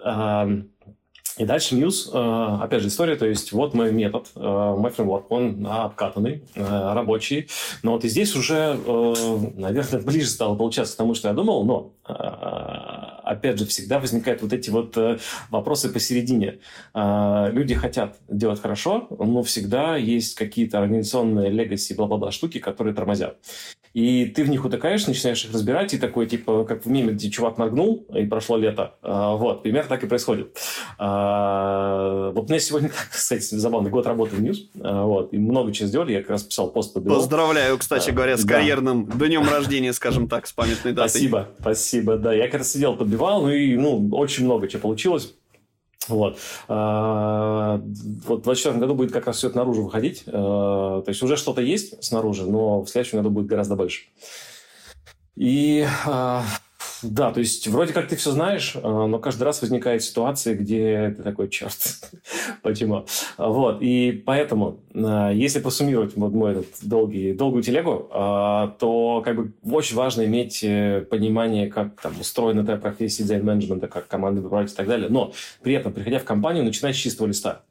[1.39, 5.32] И дальше Muse, э, опять же, история, то есть вот мой метод, э, мой фреймворк,
[5.32, 7.47] он обкатанный, э, рабочий,
[7.82, 8.78] но вот и здесь уже,
[9.56, 11.93] наверное, ближе стало получаться к тому, что я думал, но
[13.23, 14.97] опять же, всегда возникают вот эти вот
[15.52, 16.58] вопросы посередине.
[16.95, 23.38] Люди хотят делать хорошо, но всегда есть какие-то организационные легаси, бла-бла-бла штуки, которые тормозят.
[23.93, 27.30] И ты в них утыкаешь, начинаешь их разбирать, и такой, типа, как в меме, где
[27.30, 28.95] чувак моргнул, и прошло лето.
[29.02, 30.58] А, вот, примерно так и происходит.
[30.97, 35.71] А, вот у меня сегодня, кстати, забавный год работы в News, а, вот, и много
[35.71, 39.93] чего сделали, я как раз писал пост под Поздравляю, кстати говоря, с карьерным днем рождения,
[39.93, 41.10] скажем так, с памятной датой.
[41.10, 42.34] Спасибо, спасибо, да.
[42.34, 45.34] Я как раз сидел, подбивал, ну и, ну, очень много чего получилось.
[46.10, 46.38] Вот.
[46.67, 50.24] А, вот в 2024 году будет как раз все это наружу выходить.
[50.28, 54.04] А, то есть уже что-то есть снаружи, но в следующем году будет гораздо больше.
[55.36, 56.43] И а,
[57.01, 61.13] да, то есть вроде как ты все знаешь, а, но каждый раз возникает ситуация, где
[61.15, 61.77] ты такой, черт,
[62.62, 63.05] почему?
[63.38, 69.35] Вот, и поэтому, а, если посуммировать вот мой этот долгий, долгую телегу, а, то как
[69.35, 74.71] бы очень важно иметь э, понимание, как там устроена эта профессия дизайн-менеджмента, как команды выбирать
[74.71, 75.31] и так далее, но
[75.62, 77.63] при этом, приходя в компанию, начинать с чистого листа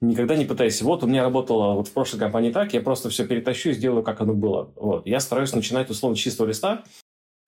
[0.00, 0.84] никогда не пытайся.
[0.84, 4.02] Вот у меня работало вот в прошлой компании так, я просто все перетащу и сделаю,
[4.02, 4.70] как оно было.
[4.76, 5.06] Вот.
[5.06, 6.84] Я стараюсь начинать условно с чистого листа,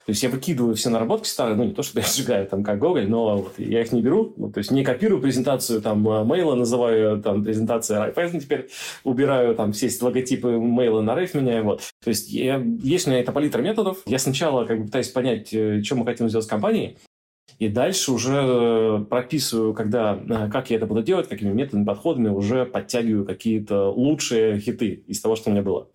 [0.07, 2.79] то есть я выкидываю все наработки старые, ну не то, чтобы я сжигаю там как
[2.79, 6.25] Гоголь, но вот я их не беру, ну, то есть не копирую презентацию там э,
[6.25, 8.71] мейла, называю там презентация Райфайзен теперь,
[9.05, 11.83] убираю там все логотипы мейла на Райф меняю, вот.
[12.03, 15.53] То есть я, есть у меня эта палитра методов, я сначала как бы пытаюсь понять,
[15.53, 16.97] э, что мы хотим сделать с компанией,
[17.59, 20.19] и дальше уже э, прописываю, когда,
[20.51, 25.37] как я это буду делать, какими методами, подходами, уже подтягиваю какие-то лучшие хиты из того,
[25.37, 25.89] что у меня было.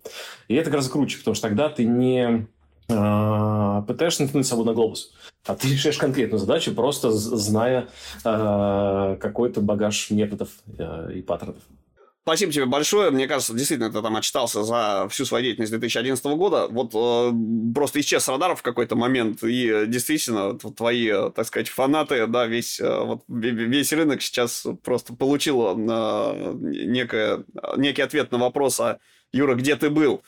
[0.46, 2.46] И это раз круче, потому что тогда ты не
[2.88, 5.12] пытаешься натянуть собой на глобус.
[5.46, 7.88] А ты решаешь конкретную задачу, просто зная
[8.24, 11.56] э, какой-то багаж методов э, и паттернов.
[12.22, 13.10] Спасибо тебе большое.
[13.12, 16.66] Мне кажется, действительно, ты там отчитался за всю свою деятельность 2011 года.
[16.68, 17.32] Вот э,
[17.72, 22.46] просто исчез с радаров в какой-то момент, и действительно, вот, твои, так сказать, фанаты, да,
[22.46, 27.44] весь, вот, весь рынок сейчас просто получил э, некое,
[27.76, 28.98] некий ответ на вопрос, а
[29.32, 30.22] Юра, где ты был?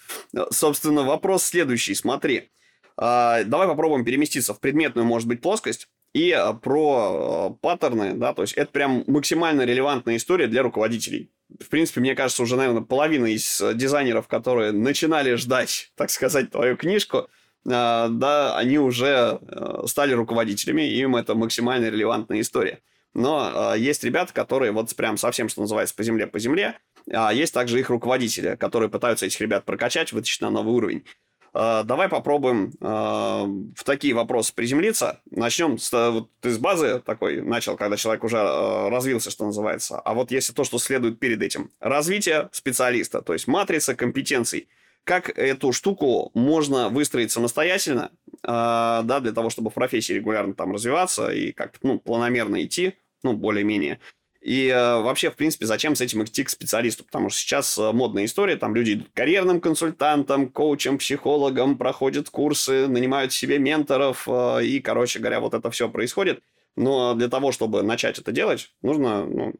[0.50, 1.94] Собственно, вопрос следующий.
[1.94, 2.50] Смотри.
[2.98, 5.88] А, давай попробуем переместиться в предметную, может быть, плоскость.
[6.14, 11.30] И а, про а, паттерны, да, то есть это прям максимально релевантная история для руководителей.
[11.60, 16.76] В принципе, мне кажется, уже, наверное, половина из дизайнеров, которые начинали ждать, так сказать, твою
[16.76, 17.28] книжку,
[17.64, 19.40] да, они уже
[19.86, 22.80] стали руководителями, им это максимально релевантная история.
[23.14, 26.78] Но есть ребята, которые вот прям совсем, что называется, по земле, по земле,
[27.12, 31.04] а есть также их руководители, которые пытаются этих ребят прокачать, вытащить на новый уровень.
[31.52, 33.44] А, давай попробуем а,
[33.74, 35.20] в такие вопросы приземлиться.
[35.30, 39.98] Начнем с, вот ты с базы такой начал, когда человек уже а, развился, что называется.
[39.98, 41.70] А вот если то, что следует перед этим.
[41.80, 44.68] Развитие специалиста, то есть матрица компетенций.
[45.04, 48.10] Как эту штуку можно выстроить самостоятельно,
[48.42, 52.92] да, для того, чтобы в профессии регулярно там развиваться и как-то, ну, планомерно идти,
[53.22, 54.00] ну, более-менее.
[54.48, 57.04] И э, вообще, в принципе, зачем с этим идти к специалисту?
[57.04, 62.88] Потому что сейчас э, модная история, там люди идут карьерным консультантам, коучам, психологам, проходят курсы,
[62.88, 66.42] нанимают себе менторов, э, и, короче говоря, вот это все происходит.
[66.76, 69.54] Но для того, чтобы начать это делать, нужно ну,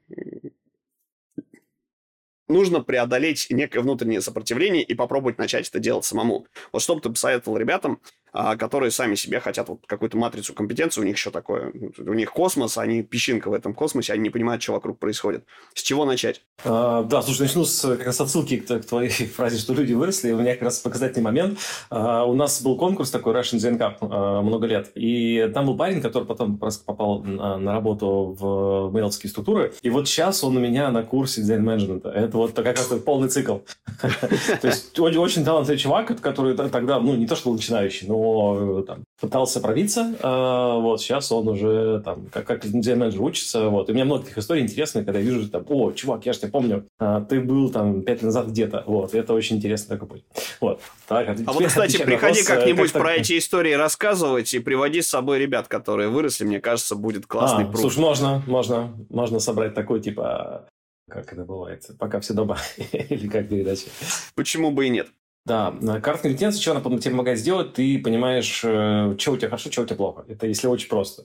[2.49, 6.47] нужно преодолеть некое внутреннее сопротивление и попробовать начать это делать самому.
[6.73, 8.01] Вот что бы ты посоветовал ребятам,
[8.33, 12.79] которые сами себе хотят вот какую-то матрицу компетенции, у них еще такое, у них космос,
[12.79, 15.45] они песчинка в этом космосе, они не понимают, что вокруг происходит.
[15.75, 16.43] С чего начать?
[16.65, 20.33] А, да, слушай, начну с как раз отсылки к, к твоей фразе, что люди выросли.
[20.33, 21.59] У меня как раз показательный момент.
[21.91, 25.77] А, у нас был конкурс такой Russian Zen Cup а, много лет, и там был
[25.77, 30.57] парень, который потом просто попал на, на работу в мейлские структуры, и вот сейчас он
[30.57, 32.11] у меня на курсе дизайн-менеджмента.
[32.11, 33.59] Это вот как раз полный цикл.
[34.61, 39.05] То есть очень талантливый чувак, который тогда, ну, не то что начинающий, но но там,
[39.21, 43.95] пытался пробиться, а, вот, сейчас он уже там, как, как менеджер учится, вот, и у
[43.95, 46.87] меня много таких историй интересных, когда я вижу, там, о, чувак, я же тебя помню,
[46.99, 50.25] а, ты был там пять лет назад где-то, вот, это очень интересно такой путь.
[50.61, 53.21] Вот, так, а, а вот, кстати, приходи вопрос, как-нибудь как про так...
[53.21, 57.67] эти истории рассказывать и приводи с собой ребят, которые выросли, мне кажется, будет классный а,
[57.67, 57.81] пруф.
[57.81, 60.67] Слушай, можно, можно, можно собрать такой, типа,
[61.09, 62.59] как это бывает, пока все дома,
[62.93, 63.87] или как передача.
[64.35, 65.09] Почему бы и нет?
[65.49, 69.73] Да, карта компетенции, что она тебе помогает сделать, ты понимаешь, э, что у тебя хорошо,
[69.73, 70.25] что у тебя плохо.
[70.29, 71.25] Это если очень просто.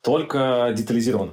[0.00, 1.32] Только детализированно.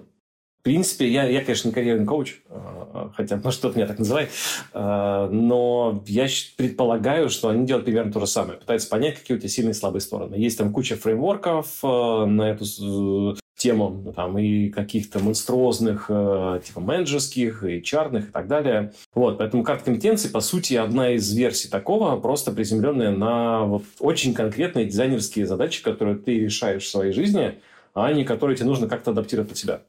[0.59, 4.29] В принципе, я, я конечно, не карьерный коуч, э, хотя, может, кто-то меня так называет,
[4.73, 6.27] э, но я
[6.57, 8.59] предполагаю, что они делают примерно то же самое.
[8.59, 10.35] Пытаются понять, какие у тебя сильные и слабые стороны.
[10.35, 17.83] Есть там куча фреймворков на эту тему там, и каких-то монструозных э, типа менеджерских, и
[17.83, 18.93] чарных и так далее.
[19.13, 24.33] Вот, поэтому карта компетенций, по сути, одна из версий такого, просто приземленная на вот очень
[24.33, 27.59] конкретные дизайнерские задачи, которые ты решаешь в своей жизни,
[27.93, 29.81] а не которые тебе нужно как-то адаптировать под себя.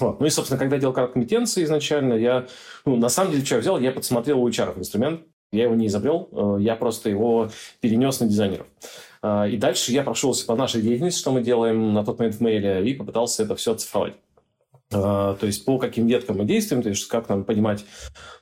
[0.00, 0.18] Вот.
[0.18, 2.46] Ну и, собственно, когда я делал карту компетенции изначально, я,
[2.84, 5.20] ну, на самом деле, что я взял, я подсмотрел у HR инструмент,
[5.52, 7.50] я его не изобрел, э, я просто его
[7.80, 8.66] перенес на дизайнеров.
[9.22, 12.40] А, и дальше я прошелся по нашей деятельности, что мы делаем на тот момент в
[12.40, 14.14] мейле, и попытался это все оцифровать.
[14.92, 17.84] А, то есть по каким веткам мы действуем, то есть как нам понимать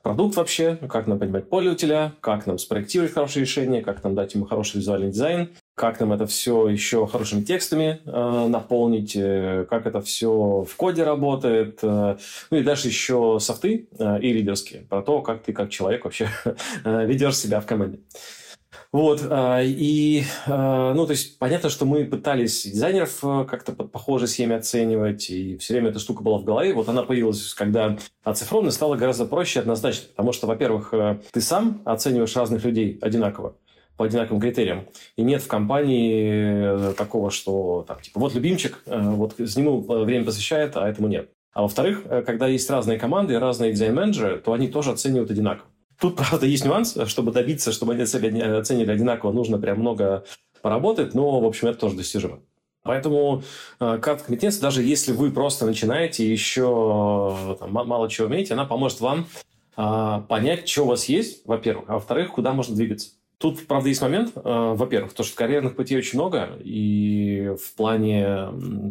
[0.02, 4.46] продукт вообще, как нам понимать пользователя, как нам спроектировать хорошее решение, как нам дать ему
[4.46, 10.00] хороший визуальный дизайн, как нам это все еще хорошими текстами э, наполнить, э, как это
[10.00, 12.16] все в коде работает, э,
[12.50, 16.30] ну и дальше еще софты э, и лидерские, про то, как ты как человек вообще
[16.84, 18.00] ведешь себя в команде.
[18.90, 23.84] Вот, а, и, а, ну, то есть, понятно, что мы пытались дизайнеров э, как-то по
[23.84, 26.72] похожей схеме оценивать, и все время эта штука была в голове.
[26.72, 31.82] Вот она появилась, когда оцифровано стало гораздо проще однозначно, потому что, во-первых, э, ты сам
[31.84, 33.56] оцениваешь разных людей одинаково
[33.98, 34.86] по одинаковым критериям.
[35.16, 40.24] И нет в компании э, такого, что там, типа, вот любимчик, вот с нему время
[40.24, 41.30] посвящает, а этому нет.
[41.52, 45.66] А во-вторых, когда есть разные команды, разные дизайн-менеджеры, то они тоже оценивают одинаково.
[46.00, 50.24] Тут, правда, есть нюанс, чтобы добиться, чтобы они оценили одинаково, нужно прям много
[50.62, 52.40] поработать, но, в общем, это тоже достижимо.
[52.82, 53.42] Поэтому
[53.80, 58.64] э, карта компетенции, даже если вы просто начинаете, еще э, там, мало чего умеете, она
[58.64, 59.26] поможет вам
[59.76, 63.10] э, понять, что у вас есть, во-первых, а во-вторых, куда можно двигаться.
[63.38, 68.48] Тут, правда, есть момент, э, во-первых, то, что карьерных путей очень много, и в плане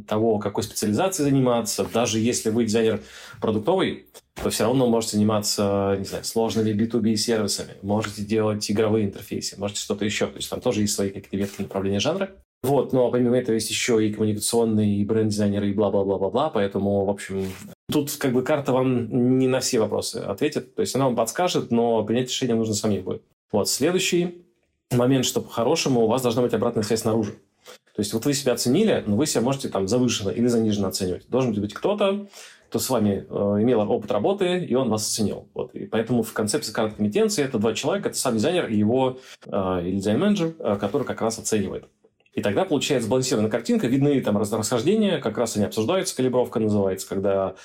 [0.07, 3.01] того, какой специализацией заниматься, даже если вы дизайнер
[3.41, 4.07] продуктовый,
[4.41, 9.81] то все равно можете заниматься, не знаю, сложными B2B сервисами, можете делать игровые интерфейсы, можете
[9.81, 10.27] что-то еще.
[10.27, 12.31] То есть там тоже есть свои какие-то ветки направления жанра.
[12.63, 17.45] Вот, но помимо этого есть еще и коммуникационные, и бренд-дизайнеры, и бла-бла-бла-бла-бла, поэтому, в общем,
[17.91, 21.69] тут как бы карта вам не на все вопросы ответит, то есть она вам подскажет,
[21.69, 23.21] но принять решение нужно самим будет.
[23.51, 24.43] Вот, следующий
[24.91, 27.35] момент, что по-хорошему у вас должна быть обратная связь снаружи.
[27.97, 31.27] То есть вот вы себя оценили, но вы себя можете там завышенно или заниженно оценивать.
[31.29, 32.27] Должен быть кто-то,
[32.69, 35.47] кто с вами э, имел опыт работы, и он вас оценил.
[35.53, 35.73] Вот.
[35.73, 39.81] И поэтому в концепции карты компетенции это два человека, это сам дизайнер и его э,
[39.83, 41.85] или дизайн-менеджер, э, который как раз оценивает.
[42.37, 47.55] И тогда получается сбалансированная картинка, видны там расхождения, как раз они обсуждаются, калибровка называется, когда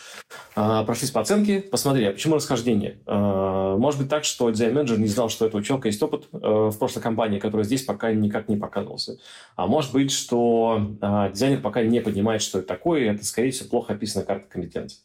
[0.57, 2.99] э, прошлись по оценке, посмотрели, а почему расхождение.
[3.07, 6.39] Э, может быть так, что дизайн-менеджер не знал, что у этого человека есть опыт э,
[6.39, 9.19] в прошлой компании, который здесь пока никак не показывался.
[9.57, 13.51] А может быть, что э, дизайнер пока не понимает, что это такое, и это, скорее
[13.51, 15.01] всего, плохо описанная карта компетенций.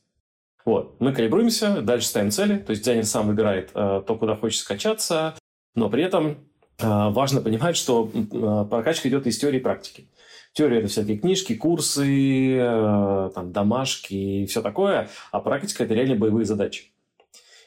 [0.64, 0.96] Вот.
[1.02, 5.36] Мы калибруемся, дальше ставим цели, то есть дизайнер сам выбирает э, то, куда хочет скачаться,
[5.76, 6.38] но при этом
[6.80, 10.08] важно понимать, что а, прокачка идет из теории и практики.
[10.54, 16.16] Теория– это всякие книжки, курсы, э, там, домашки и все такое, а практика– это реально
[16.16, 16.92] боевые задачи.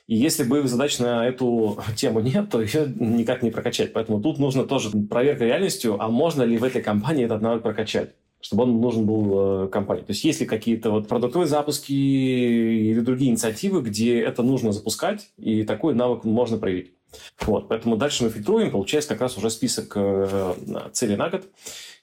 [0.08, 3.92] И если боевых задач на эту тему нет, то ее никак не прокачать.
[3.92, 8.16] Поэтому тут нужно тоже проверка реальностью, а можно ли в этой компании этот навык прокачать
[8.40, 10.02] чтобы он нужен был э, компании.
[10.02, 15.30] То есть есть ли какие-то вот продуктовые запуски или другие инициативы, где это нужно запускать,
[15.36, 16.92] и такой навык можно проявить.
[17.40, 20.54] Вот, поэтому дальше мы фильтруем, получается как раз уже список э,
[20.92, 21.46] целей на год,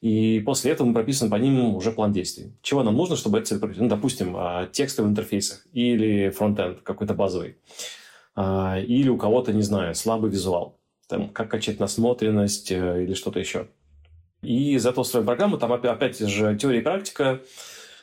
[0.01, 2.53] и после этого мы прописываем по ним уже план действий.
[2.61, 7.13] Чего нам нужно, чтобы это цель Ну, допустим, э, тексты в интерфейсах или фронтенд какой-то
[7.13, 7.57] базовый,
[8.35, 13.39] э, или у кого-то, не знаю, слабый визуал, там, как качать насмотренность э, или что-то
[13.39, 13.67] еще.
[14.47, 17.41] И этого строим программу, там опять же теория и практика,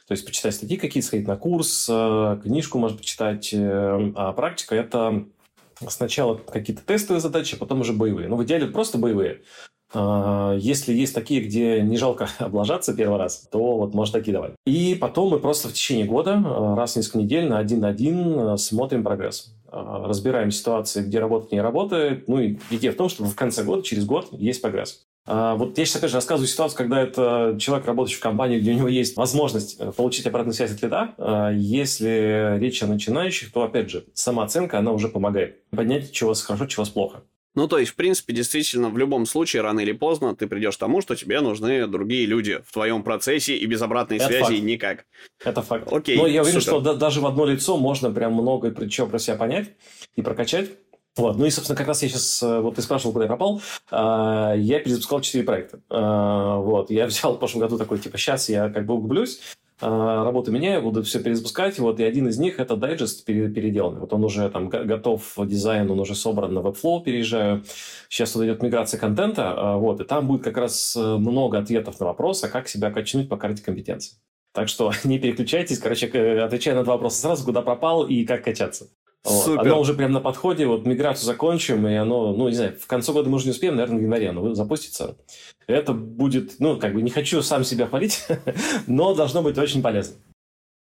[0.07, 4.75] то есть почитать статьи какие-то, сходить на курс, э, книжку может почитать, э, а практика–
[4.77, 5.25] это
[5.89, 8.29] сначала какие-то тестовые задачи, а потом уже боевые.
[8.29, 9.41] Ну, в идеале просто боевые.
[9.95, 14.53] А, если есть такие, где не жалко облажаться первый раз, то вот можно такие давать.
[14.67, 17.89] И потом мы просто в течение года, а, раз в несколько недель, на один на
[17.89, 19.55] один смотрим прогресс.
[19.73, 22.29] Разбираем ситуации, где работает, не работает.
[22.29, 25.07] Ну и идея в том, что в конце года, через год, есть прогресс.
[25.27, 28.73] А, вот я сейчас, опять же, рассказываю ситуацию, когда это человек, работающий в компании, где
[28.73, 31.15] у него есть возможность э, получить обратную связь от лида.
[31.17, 35.63] А, если речь о начинающих, то, опять же, самооценка, она уже помогает.
[35.71, 37.23] Поднять, чего вас хорошо, чего вас плохо.
[37.55, 40.81] Ну, то есть, в принципе, действительно, в любом случае, рано или поздно, ты придешь к
[40.81, 44.63] тому, что тебе нужны другие люди в твоем процессе, и без обратной Это связи факт.
[44.63, 45.05] никак.
[45.45, 45.93] Это факт.
[45.93, 46.73] Окей, Но я уверен, супер.
[46.73, 49.71] что да, даже в одно лицо можно прям много чего про себя понять
[50.17, 50.71] и прокачать.
[51.17, 51.37] Вот.
[51.39, 53.61] Ну и, собственно, как раз я сейчас, э, вот ты спрашивал, куда я попал,
[53.91, 55.81] а, я перезапускал четыре проекта.
[55.89, 56.91] А, вот.
[56.91, 59.41] Я взял в прошлом году такой, типа, сейчас я как бы углублюсь,
[59.81, 61.79] а, работу меняю, буду все перезапускать.
[61.79, 64.01] Вот, и один из них это дайджест переделанный.
[64.01, 67.65] Вот он уже там готов дизайн, он уже собран на Webflow, переезжаю.
[68.09, 71.99] Сейчас вот идет миграция контента, а, вот, и там будет как раз э, много ответов
[72.01, 74.19] на вопросы, как себя качнуть по карте компетенций.
[74.53, 76.07] Так что не переключайтесь, короче,
[76.41, 78.89] отвечаю на два вопроса сразу, куда пропал и как качаться.
[79.25, 79.59] Вот.
[79.59, 83.13] Оно уже прям на подходе, вот миграцию закончим, и оно, ну, не знаю, в конце
[83.13, 85.17] года мы уже не успеем, наверное, в январе оно запустится.
[85.67, 88.27] Это будет, ну, как бы не хочу сам себя хвалить,
[88.87, 90.17] но должно быть очень полезно.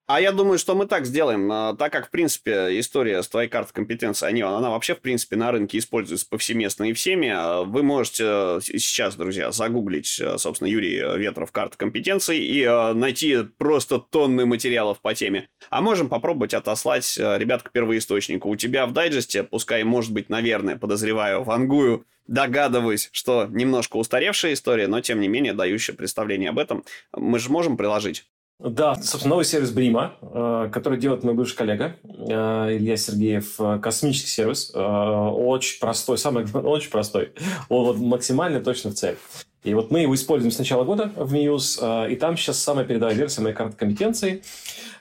[0.05, 3.47] А я думаю, что мы так сделаем, а, так как, в принципе, история с твоей
[3.47, 7.29] картой компетенции, они, она вообще, в принципе, на рынке используется повсеместно и всеми.
[7.29, 12.93] А вы можете э, сейчас, друзья, загуглить, э, собственно, Юрий Ветров карта компетенций и э,
[12.93, 15.47] найти просто тонны материалов по теме.
[15.69, 18.49] А можем попробовать отослать ребят к первоисточнику.
[18.49, 24.87] У тебя в дайджесте, пускай, может быть, наверное, подозреваю, вангую, догадываюсь, что немножко устаревшая история,
[24.87, 26.83] но, тем не менее, дающая представление об этом,
[27.13, 28.25] мы же можем приложить.
[28.63, 33.59] Да, собственно, новый сервис Брима, э, который делает мой бывший коллега э, Илья Сергеев.
[33.59, 34.71] Э, космический сервис.
[34.73, 37.33] Очень простой, самый очень простой.
[37.67, 39.17] Он вот максимально точно в цель.
[39.65, 43.15] И вот мы его используем с начала года в Мьюз, и там сейчас самая передовая
[43.15, 44.43] версия моей карты компетенций.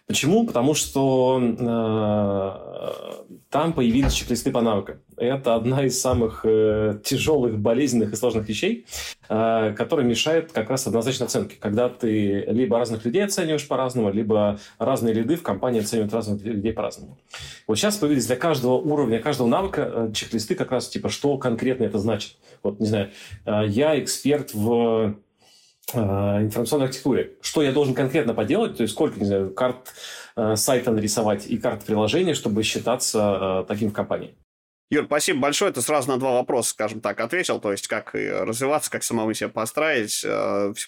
[0.07, 0.47] Почему?
[0.47, 4.97] Потому что э, там появились чек-листы по навыкам.
[5.23, 8.87] Это одна из самых э, тяжелых, болезненных и сложных вещей,
[9.29, 11.57] э, которая мешает как раз однозначной оценке.
[11.61, 16.73] Когда ты либо разных людей оцениваешь по-разному, либо разные лиды в компании оценивают разных людей
[16.73, 17.18] по-разному.
[17.66, 21.85] Вот сейчас появились для каждого уровня, каждого навыка э, чек-листы как раз типа, что конкретно
[21.85, 22.37] это значит.
[22.62, 23.11] Вот, не знаю,
[23.47, 25.14] э, я эксперт в
[25.95, 27.33] Э, информационной архитектуре.
[27.43, 29.93] Что я должен конкретно поделать, то есть сколько, не знаю, карт
[30.37, 34.35] э, сайта нарисовать и карт приложения, чтобы считаться э, таким в компании.
[34.93, 35.72] Юр, спасибо большое.
[35.72, 37.59] Ты сразу на два вопроса, скажем так, ответил.
[37.61, 40.22] То есть, как развиваться, как самому себе построить,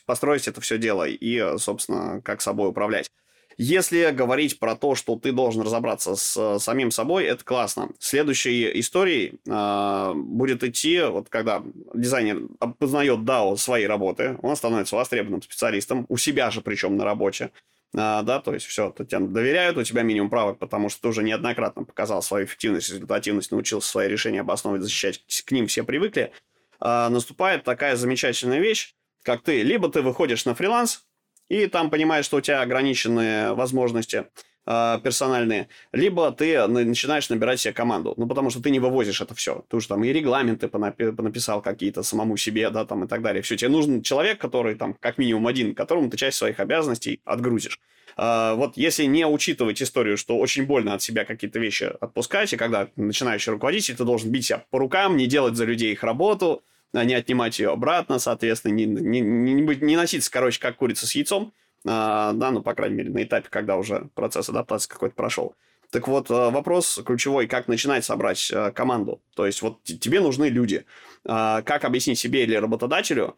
[0.05, 3.09] построить это все дело и, собственно, как собой управлять.
[3.57, 7.91] Если говорить про то, что ты должен разобраться с э, самим собой, это классно.
[7.99, 11.63] Следующей историей э, будет идти, вот когда
[11.95, 12.49] дизайнер
[12.79, 17.53] познает DAO своей работы, он становится востребованным специалистом, у себя же причем на работе.
[17.97, 21.23] А, да, то есть все, тебе доверяют, у тебя минимум правок, потому что ты уже
[21.23, 26.33] неоднократно показал свою эффективность, результативность, научился свои решения обосновывать, защищать, к ним все привыкли.
[26.81, 31.07] А, наступает такая замечательная вещь, как ты, либо ты выходишь на фриланс,
[31.49, 34.27] и там понимаешь, что у тебя ограниченные возможности
[34.67, 39.35] э, персональные, либо ты начинаешь набирать себе команду, ну, потому что ты не вывозишь это
[39.35, 39.65] все.
[39.69, 43.43] Ты уже там и регламенты понаписал какие-то самому себе, да, там и так далее.
[43.43, 47.81] Все, тебе нужен человек, который там как минимум один, которому ты часть своих обязанностей отгрузишь.
[48.17, 52.57] Uh, вот если не учитывать историю, что очень больно от себя какие-то вещи отпускать, и
[52.57, 56.63] когда начинающий руководитель, ты должен бить себя по рукам, не делать за людей их работу,
[56.93, 61.15] а не отнимать ее обратно, соответственно, не, не, не, не носиться, короче, как курица с
[61.17, 61.53] яйцом,
[61.85, 65.55] да, ну, по крайней мере, на этапе, когда уже процесс адаптации какой-то прошел.
[65.95, 69.23] Так вот, а, вопрос ключевой, как начинать собрать а, команду.
[69.37, 70.87] То есть, вот тебе нужны люди.
[71.25, 73.37] А, как объяснить себе или работодателю,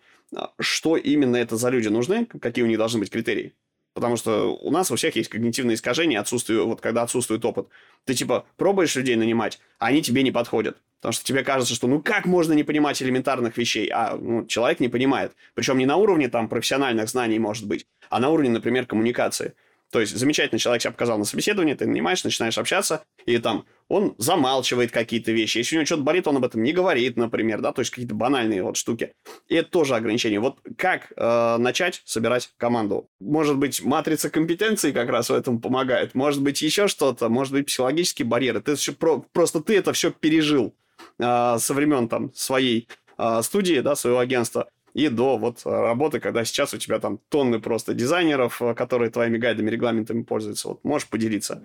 [0.59, 3.55] что именно это за люди нужны, какие у них должны быть критерии.
[3.97, 7.69] Потому что у нас у всех есть когнитивные искажения, отсутствие, вот когда отсутствует опыт.
[8.05, 10.77] Ты типа пробуешь людей нанимать, а они тебе не подходят.
[11.01, 14.81] Потому что тебе кажется, что ну как можно не понимать элементарных вещей, а ну, человек
[14.81, 15.33] не понимает.
[15.55, 19.55] Причем не на уровне там профессиональных знаний может быть, а на уровне, например, коммуникации.
[19.91, 24.15] То есть замечательный человек себя показал на собеседовании, ты нанимаешь, начинаешь общаться, и там он
[24.19, 25.59] замалчивает какие-то вещи.
[25.59, 28.15] Если у него что-то болит, он об этом не говорит, например, да, то есть какие-то
[28.15, 29.13] банальные вот штуки.
[29.49, 30.41] И это тоже ограничение.
[30.41, 33.09] Вот как э, начать собирать команду?
[33.21, 37.67] Может быть, матрица компетенций как раз в этом помогает, может быть, еще что-то, может быть,
[37.67, 38.61] психологические барьеры.
[38.61, 40.75] Ты еще про, просто ты это все пережил
[41.19, 46.45] э, со времен там своей э, студии, да, своего агентства и до вот работы, когда
[46.45, 50.69] сейчас у тебя там тонны просто дизайнеров, которые твоими гайдами, регламентами пользуются.
[50.69, 51.63] Вот можешь поделиться?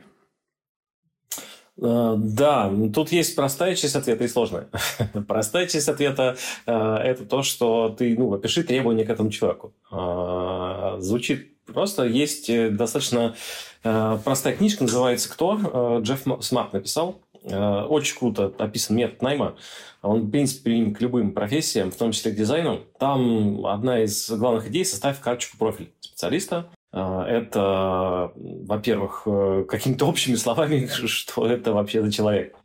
[1.81, 4.69] Э, да, тут есть простая часть ответа и сложная.
[5.27, 9.73] простая часть ответа э, это то, что ты, ну, опиши требования к этому человеку.
[9.91, 12.03] Э, звучит просто.
[12.03, 13.35] Есть достаточно
[13.81, 16.01] простая книжка, называется «Кто?».
[16.01, 17.21] Джефф Смарт написал.
[17.43, 19.55] Очень круто описан метод найма.
[20.01, 22.81] Он, в принципе, применим к любым профессиям, в том числе к дизайну.
[22.99, 30.87] Там одна из главных идей– составь карточку профиль специалиста, это, во-первых, э, какими-то общими словами,
[31.05, 32.55] что это вообще за человек.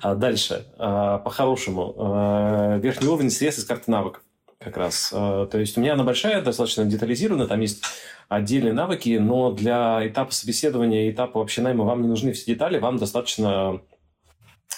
[0.00, 4.22] А дальше, а, по-хорошему, а, верхний уровень средств из карты навыков
[4.58, 5.10] как раз.
[5.12, 7.82] А, то есть у меня она большая, достаточно детализирована, там есть
[8.28, 12.98] отдельные навыки, но для этапа собеседования, этапа вообще найма вам не нужны все детали, вам
[12.98, 13.80] достаточно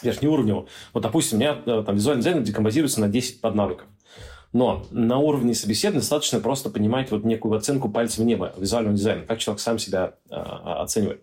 [0.03, 0.68] верхнеуровневого.
[0.92, 3.86] Вот, допустим, у меня э, там визуальный дизайн декомпозируется на 10 поднавыков.
[4.53, 9.24] Но на уровне собеседования достаточно просто понимать вот некую оценку пальцем в небо визуального дизайна,
[9.26, 11.22] как человек сам себя э, оценивает.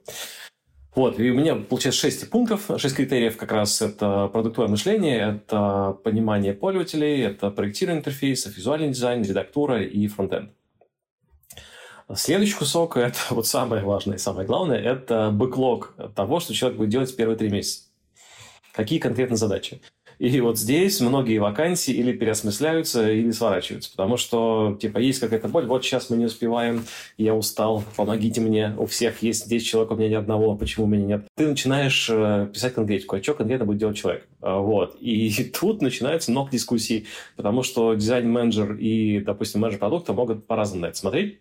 [0.95, 3.81] Вот, и у меня получается 6 пунктов, 6 критериев как раз.
[3.83, 10.51] Это продуктовое мышление, это понимание пользователей, это проектирование интерфейсов, визуальный дизайн, редактура и фронтенд.
[12.15, 16.89] Следующий кусок, это вот самое важное и самое главное, это бэклог того, что человек будет
[16.89, 17.89] делать в первые три месяца.
[18.71, 19.81] Какие конкретно задачи.
[20.19, 25.65] И вот здесь многие вакансии или переосмысляются, или сворачиваются, потому что, типа, есть какая-то боль,
[25.65, 26.83] вот сейчас мы не успеваем,
[27.17, 30.89] я устал, помогите мне, у всех есть 10 человек, у меня ни одного, почему у
[30.89, 31.27] меня нет?
[31.35, 34.27] Ты начинаешь э, писать конкретику, а что конкретно будет делать человек?
[34.41, 34.97] А, вот.
[34.99, 37.05] И тут начинается много дискуссий,
[37.35, 41.39] потому что дизайн-менеджер и, допустим, менеджер продукта могут по-разному на это смотреть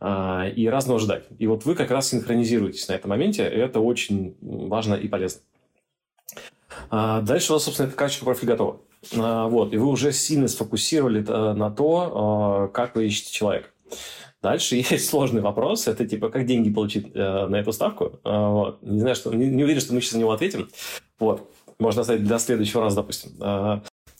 [0.00, 1.24] а, и разного ждать.
[1.38, 5.40] И вот вы как раз синхронизируетесь на этом моменте, и это очень важно и полезно.
[6.96, 8.80] А дальше у вас, собственно, эта карточка профиль готова.
[9.16, 13.66] А, вот, и вы уже сильно сфокусировали э, на то, а, как вы ищете человека.
[14.40, 15.88] Дальше есть сложный вопрос.
[15.88, 18.20] Это типа, как деньги получить э, на эту ставку?
[18.22, 18.80] Вот.
[18.82, 20.68] Не знаю, что, не, не уверен, что мы сейчас на него ответим.
[21.18, 21.50] Вот.
[21.80, 23.32] Можно оставить для следующего раза, допустим.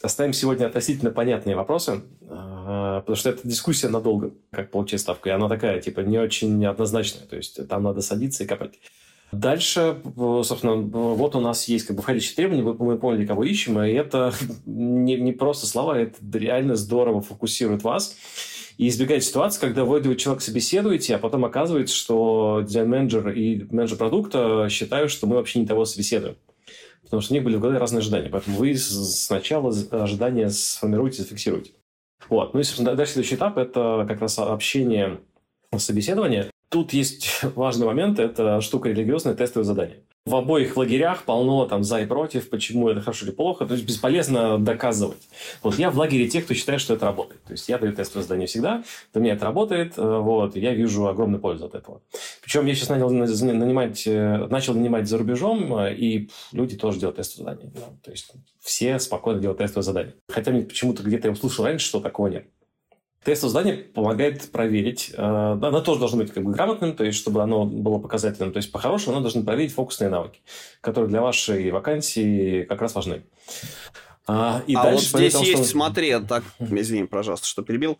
[0.03, 5.29] Оставим сегодня относительно понятные вопросы, потому что это дискуссия надолго, как получить ставку.
[5.29, 7.25] И она такая, типа, не очень однозначная.
[7.27, 8.81] То есть там надо садиться и копать.
[9.33, 9.97] Дальше,
[10.45, 14.33] собственно, вот у нас есть как бы входящие требования, мы поняли, кого ищем, и это
[14.67, 18.17] не, не просто слова, это реально здорово фокусирует вас
[18.77, 23.97] и избегать ситуации, когда вы этого человека собеседуете, а потом оказывается, что дизайн-менеджер и менеджер
[23.97, 26.37] продукта считают, что мы вообще не того собеседуем.
[27.03, 28.29] Потому что у них были в голове разные ожидания.
[28.31, 31.73] Поэтому вы сначала ожидания сформируете, зафиксируете.
[32.29, 32.55] Вот.
[32.55, 35.21] Ну и, собственно, дальше следующий этап– это как раз общение
[35.77, 36.51] собеседование.
[36.75, 40.01] Тут есть важный момент, это штука религиозная, тестовое задание.
[40.27, 43.65] В обоих лагерях полно там за и против, почему это хорошо или плохо.
[43.65, 45.23] То есть бесполезно доказывать.
[45.63, 47.45] Вот я в лагере тех, кто считает, что это работает.
[47.45, 51.07] То есть я даю тестовое задание всегда, для меня это работает, э, вот, я вижу
[51.07, 52.01] огромную пользу от этого.
[52.43, 57.19] Причем я сейчас начал нанимать, э, начал нанимать за рубежом, э, и люди тоже делают
[57.19, 57.73] тестовое задание.
[58.03, 60.15] То есть все спокойно делают тестовое задание.
[60.29, 62.47] Хотя мне почему-то где-то я услышал раньше, что такого нет.
[63.25, 65.13] Тестовое задание помогает проверить.
[65.17, 65.23] Э,
[65.61, 68.53] оно тоже должно быть как бы грамотным, то есть чтобы оно было показательным.
[68.53, 70.41] То есть по-хорошему оно должно проверить фокусные навыки,
[70.81, 73.25] которые для вашей вакансии как раз важны.
[74.27, 75.65] А, и а дальше, вот здесь есть, что...
[75.65, 77.99] смотри, так, извини, пожалуйста, что перебил.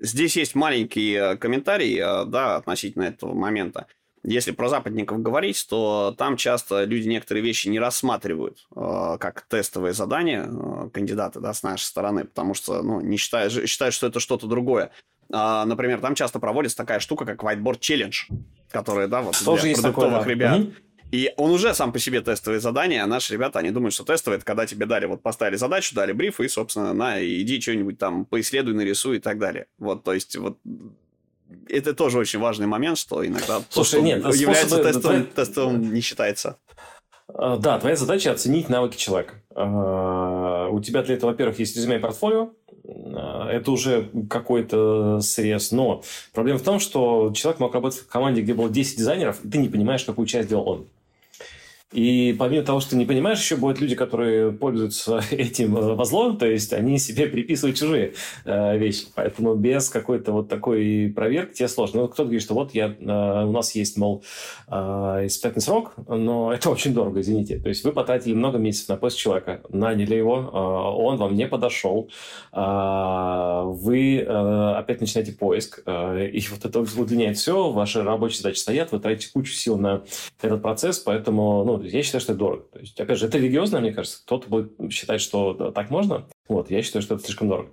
[0.00, 3.86] Здесь есть маленький э, комментарий, э, да, относительно этого момента
[4.24, 9.92] если про западников говорить, то там часто люди некоторые вещи не рассматривают э, как тестовые
[9.92, 14.20] задания э, кандидаты да, с нашей стороны, потому что ну, не считают, считают, что это
[14.20, 14.90] что-то другое.
[15.32, 18.14] А, например, там часто проводится такая штука, как Whiteboard Challenge,
[18.70, 20.30] которая, да, вот Тоже для продуктовых такое, да.
[20.30, 20.60] ребят.
[20.60, 20.72] Угу.
[21.12, 24.38] И он уже сам по себе тестовые задания, а наши ребята, они думают, что тестовые,
[24.38, 28.24] это когда тебе дали, вот поставили задачу, дали бриф, и, собственно, на, иди что-нибудь там
[28.24, 29.66] поисследуй, нарисуй и так далее.
[29.78, 30.58] Вот, то есть, вот
[31.68, 34.92] это тоже очень важный момент, что иногда Слушай, то, нет, является способы...
[34.92, 36.58] тестом, тестом не считается.
[37.28, 39.34] А, да, твоя задача оценить навыки человека.
[39.54, 42.50] А, у тебя для этого, во-первых, есть резюме и портфолио.
[42.86, 45.72] А, это уже какой-то срез.
[45.72, 46.02] Но
[46.32, 49.58] проблема в том, что человек мог работать в команде, где было 10 дизайнеров, и ты
[49.58, 50.86] не понимаешь, какую часть делал он.
[51.94, 56.04] И помимо того, что ты не понимаешь, еще бывают люди, которые пользуются этим э, во
[56.04, 58.14] зло, то есть они себе приписывают чужие
[58.44, 59.06] э, вещи.
[59.14, 62.02] Поэтому без какой-то вот такой проверки тебе сложно.
[62.02, 64.24] Ну, кто-то говорит, что вот я, э, у нас есть, мол,
[64.66, 64.72] э,
[65.26, 67.60] испытательный срок, но это очень дорого, извините.
[67.60, 71.46] То есть вы потратили много месяцев на поиск человека, наняли его, э, он вам не
[71.46, 72.10] подошел,
[72.52, 78.58] э, вы э, опять начинаете поиск, э, и вот это удлиняет все, ваши рабочие задачи
[78.58, 80.02] стоят, вы тратите кучу сил на
[80.42, 82.64] этот процесс, поэтому, ну, я считаю, что это дорого.
[82.72, 84.20] То есть, опять же, это религиозно, мне кажется.
[84.24, 86.26] Кто-то будет считать, что так можно.
[86.48, 87.70] Вот, я считаю, что это слишком дорого.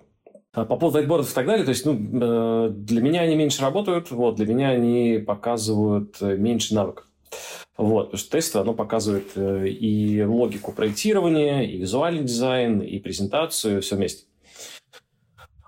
[0.54, 3.62] А по поводу вайтбордов и так далее, то есть, ну, э, для меня они меньше
[3.62, 7.08] работают, вот, для меня они показывают э, меньше навыков.
[7.78, 13.82] Вот, потому что тесты, оно показывает э, и логику проектирования, и визуальный дизайн, и презентацию,
[13.82, 14.26] все вместе.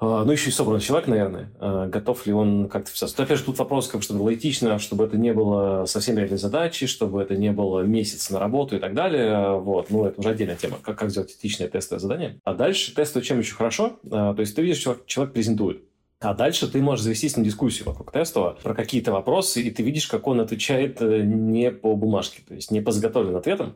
[0.04, 1.50] А, ну, еще и собранный человек, наверное.
[1.60, 3.24] А, готов ли он как-то вписаться?
[3.24, 6.88] Опять же, тут вопрос, как, чтобы было этично, чтобы это не было совсем реальной задачи,
[6.88, 9.58] чтобы это не было месяц на работу и так далее.
[9.60, 9.90] Вот.
[9.90, 12.40] Ну, это уже отдельная тема, как, как сделать этичное тестовое задание.
[12.44, 13.98] А дальше тестовое чем еще хорошо?
[14.12, 15.84] А, то есть ты видишь, человек, человек презентует.
[16.24, 19.84] А дальше ты можешь завести с ним дискуссию вокруг тестового про какие-то вопросы, и ты
[19.84, 23.76] видишь, как он отвечает э, не по бумажке, то есть не по заготовленным ответам.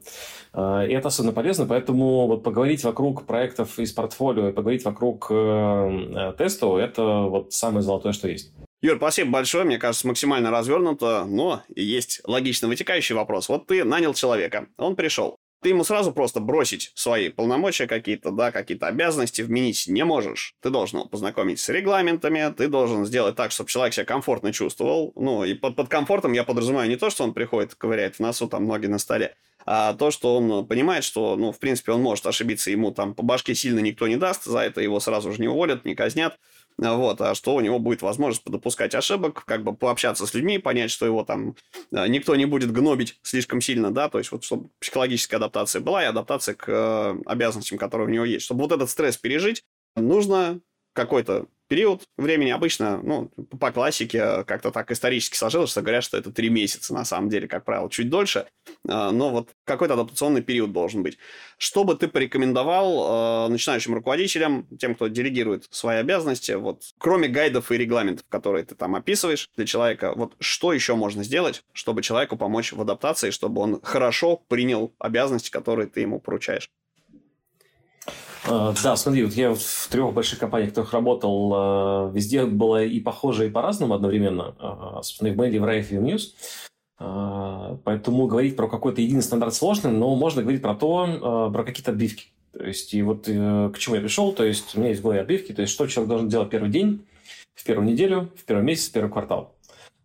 [0.54, 5.28] А, и это особенно полезно, поэтому вот поговорить вокруг проектов из портфолио и поговорить вокруг
[5.30, 8.54] э, э, тестового– это вот самое золотое, что есть.
[8.82, 9.64] Юр, спасибо большое.
[9.64, 13.50] Мне кажется, максимально развернуто, но есть логично вытекающий вопрос.
[13.50, 15.38] Вот ты нанял человека, он пришел.
[15.62, 20.55] Ты ему сразу просто бросить свои полномочия какие-то, да, какие-то обязанности вменить не можешь.
[20.62, 25.14] Ты должен его познакомить с регламентами, ты должен сделать так, чтобы человек себя комфортно чувствовал.
[25.16, 28.47] Ну, и под, под комфортом я подразумеваю не то, что он приходит, ковыряет в носу,
[28.47, 29.36] там, ноги на столе,
[29.66, 33.24] а то, что он понимает, что, ну, в принципе, он может ошибиться, ему там по
[33.24, 36.39] башке сильно никто не даст, за это его сразу же не уволят, не казнят.
[36.78, 40.91] Вот, а что у него будет возможность допускать ошибок, как бы пообщаться с людьми, понять,
[40.91, 41.55] что его там
[41.91, 46.03] э, никто не будет гнобить слишком сильно, да, то есть вот чтобы психологическая адаптация была
[46.03, 48.45] и адаптация к э, обязанностям, которые у него есть.
[48.45, 49.63] Чтобы вот этот стресс пережить,
[49.95, 50.59] нужно
[50.93, 56.32] какой-то период времени обычно, ну, по классике, как-то так исторически сложилось, что говорят, что это
[56.32, 58.47] три месяца, на самом деле, как правило, чуть дольше,
[58.88, 61.18] а, но вот какой-то адаптационный период должен быть.
[61.57, 67.72] Что бы ты порекомендовал э, начинающим руководителям, тем, кто делегирует свои обязанности, вот, кроме гайдов
[67.72, 72.38] и регламентов, которые ты там описываешь для человека, вот что еще можно сделать, чтобы человеку
[72.38, 76.70] помочь в адаптации, чтобы он хорошо принял обязанности, которые ты ему поручаешь?
[78.48, 82.84] А, да, смотри, вот я в трех больших компаниях, в которых работал, а, везде было
[82.84, 84.56] и похоже, и по-разному одновременно.
[84.60, 86.34] А, собственно, и в Mail, и в Rife, и в News.
[87.84, 92.30] Поэтому говорить про какой-то единый стандарт сложно, но можно говорить про то, про какие-то отбивки.
[92.54, 95.04] То есть, и вот э, к чему я пришел, то есть, у меня есть в
[95.04, 97.06] голове отбивки, то есть, что человек должен делать первый день,
[97.54, 99.54] в первую неделю, в первый месяц, в первый квартал.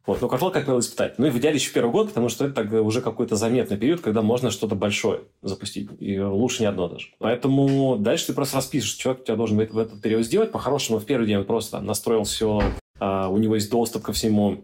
[0.07, 0.21] Вот.
[0.21, 1.19] Но квартал, как правило, испытать.
[1.19, 4.01] Ну и в идеале еще первый год, потому что это так, уже какой-то заметный период,
[4.01, 5.91] когда можно что-то большое запустить.
[6.01, 7.09] И лучше не одно даже.
[7.19, 10.51] Поэтому дальше ты просто распишешь, что тебя должен в этот период сделать.
[10.51, 12.63] По-хорошему, в первый день он просто настроил все,
[12.99, 14.63] а, у него есть доступ ко всему,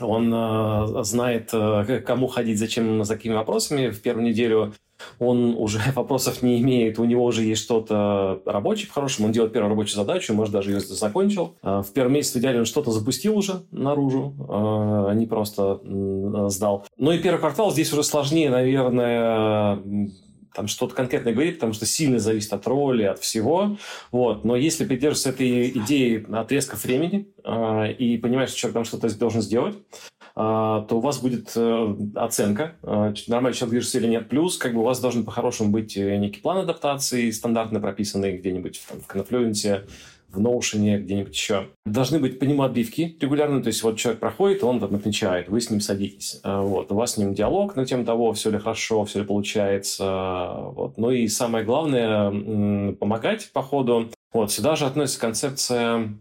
[0.00, 3.90] он э, знает, э, кому ходить, зачем, за какими вопросами.
[3.90, 4.74] В первую неделю
[5.18, 9.70] он уже вопросов не имеет, у него уже есть что-то рабочее по-хорошему, он делает первую
[9.70, 11.54] рабочую задачу, может, даже ее закончил.
[11.62, 15.80] А в первом месяце в идеале он что-то запустил уже наружу, а не просто
[16.48, 16.86] сдал.
[16.96, 19.78] Ну и первый квартал здесь уже сложнее, наверное,
[20.54, 23.76] там что-то конкретное говорить, потому что сильно зависит от роли, от всего.
[24.12, 24.44] Вот.
[24.44, 29.42] Но если придерживаться этой идеи отрезков времени э, и понимаешь, что человек там что-то должен
[29.42, 29.76] сделать,
[30.36, 34.28] а, то у вас будет э, оценка, а, нормальный человек движется или нет.
[34.28, 38.82] Плюс, как бы у вас должен по-хорошему быть э, некий план адаптации, стандартно прописанный где-нибудь
[38.88, 39.86] там, в Confluence,
[40.34, 41.68] в Notion, где-нибудь еще.
[41.84, 45.60] Должны быть по нему отбивки регулярно, то есть вот человек проходит, он там отмечает, вы
[45.60, 46.40] с ним садитесь.
[46.42, 49.24] А, вот, у вас с ним диалог на тему того, все ли хорошо, все ли
[49.24, 50.54] получается.
[50.74, 50.98] Вот.
[50.98, 54.10] Ну и самое главное, помогать по ходу.
[54.32, 56.14] Вот, сюда же относится концепция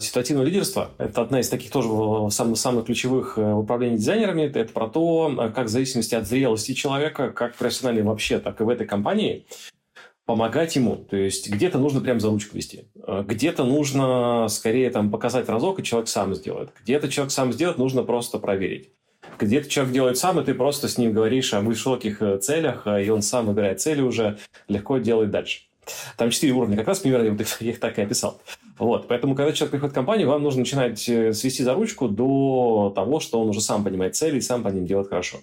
[0.00, 1.88] Ситуативное лидерство– это одна из таких тоже
[2.30, 4.42] самых, самых ключевых э, управлений дизайнерами.
[4.42, 8.64] Это про то, э, как в зависимости от зрелости человека, как профессионально вообще, так и
[8.64, 9.44] в этой компании,
[10.28, 10.94] помогать ему.
[10.96, 12.84] То есть где-то нужно прям за ручку вести.
[13.06, 16.68] Э, где-то нужно скорее там показать разок, и человек сам сделает.
[16.82, 18.90] Где-то человек сам сделает, нужно просто проверить.
[19.38, 23.22] Где-то человек делает сам, и ты просто с ним говоришь о высоких целях, и он
[23.22, 24.36] сам выбирает цели уже,
[24.68, 25.62] легко делает дальше.
[26.18, 27.24] Там четыре уровня, как раз примерно
[27.60, 28.38] я их так и описал.
[28.78, 32.92] Вот, поэтому, когда человек приходит в компанию, вам нужно начинать э, свести за ручку до
[32.94, 35.38] того, что он уже сам понимает цели и сам по ним делает хорошо.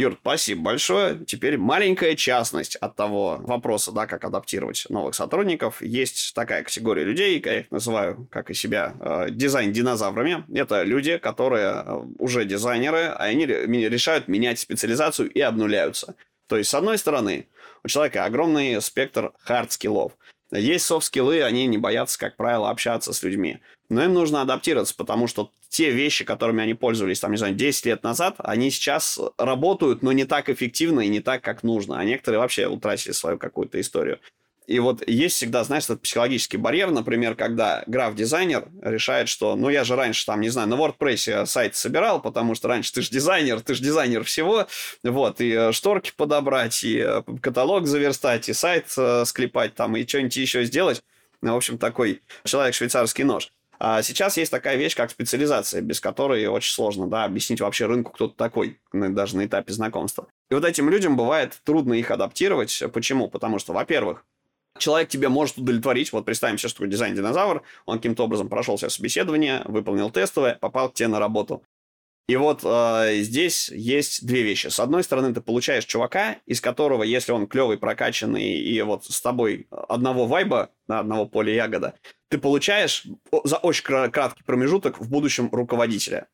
[0.00, 1.26] Юр, спасибо большое.
[1.26, 5.82] Теперь маленькая частность от того вопроса, да, как адаптировать новых сотрудников.
[5.82, 10.46] Есть такая категория людей, я их называю, как и себя, э, дизайн-динозаврами.
[10.54, 16.14] Это люди, которые э, уже дизайнеры, а они решают менять специализацию и обнуляются.
[16.46, 17.48] То есть, с одной стороны,
[17.84, 20.12] у человека огромный спектр хард-скиллов.
[20.50, 23.58] Есть софт-скиллы, они не боятся, как правило, общаться с людьми.
[23.90, 27.86] Но им нужно адаптироваться, потому что те вещи, которыми они пользовались, там, не знаю, 10
[27.86, 31.98] лет назад, они сейчас работают, но не так эффективно и не так, как нужно.
[31.98, 34.20] А некоторые вообще утратили свою какую-то историю.
[34.70, 39.82] И вот есть всегда, знаешь, этот психологический барьер, например, когда граф-дизайнер решает, что, ну, я
[39.82, 43.60] же раньше, там, не знаю, на WordPress сайт собирал, потому что раньше ты же дизайнер,
[43.62, 44.68] ты же дизайнер всего,
[45.02, 50.06] вот, и э, шторки подобрать, и э, каталог заверстать, и сайт э, склепать, там, и
[50.06, 51.02] что-нибудь еще сделать.
[51.42, 53.50] Ну, в общем, такой человек-швейцарский нож.
[53.82, 58.12] А сейчас есть такая вещь, как специализация, без которой очень сложно да, объяснить вообще рынку,
[58.12, 60.28] кто то такой, даже на этапе знакомства.
[60.50, 62.82] И вот этим людям бывает трудно их адаптировать.
[62.92, 63.28] Почему?
[63.28, 64.26] Потому что, во-первых,
[64.78, 66.12] человек тебе может удовлетворить.
[66.12, 67.62] Вот представим себе, что дизайн-динозавр.
[67.86, 71.62] Он каким-то образом прошел все собеседование, выполнил тестовое, попал к тебе на работу.
[72.28, 74.68] И вот э, здесь есть две вещи.
[74.68, 79.20] С одной стороны, ты получаешь чувака, из которого, если он клевый, прокачанный и вот с
[79.20, 81.94] тобой одного вайба, да, одного поля ягода,
[82.28, 83.04] ты получаешь
[83.44, 86.28] за очень краткий промежуток в будущем руководителя.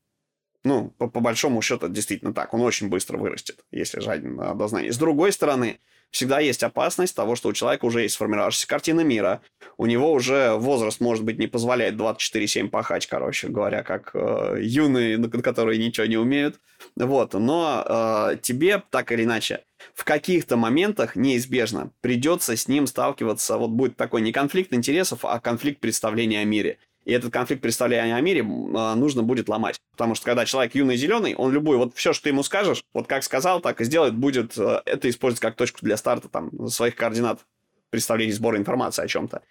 [0.64, 2.52] Ну, по, по большому счету, действительно так.
[2.52, 4.90] Он очень быстро вырастет, если жаден до знаний.
[4.90, 5.80] С другой стороны,
[6.10, 9.42] всегда есть опасность того, что у человека уже есть сформировавшаяся картина мира,
[9.76, 15.18] у него уже возраст, может быть, не позволяет 24-7 пахать, короче говоря, как э, юные,
[15.42, 16.60] которые ничего не умеют.
[16.96, 23.58] Вот, но э, тебе, так или иначе, в каких-то моментах неизбежно придется с ним сталкиваться.
[23.58, 26.78] Вот будет такой не конфликт интересов, а конфликт представления о мире.
[27.06, 29.80] И этот конфликт представления о мире э, нужно будет ломать.
[29.92, 33.06] Потому что когда человек юный зеленый, он любой, вот все, что ты ему скажешь, вот
[33.06, 36.96] как сказал, так и сделает, будет э, это использовать как точку для старта там, своих
[36.96, 37.46] координат
[37.90, 39.42] представления сбора информации о чем-то.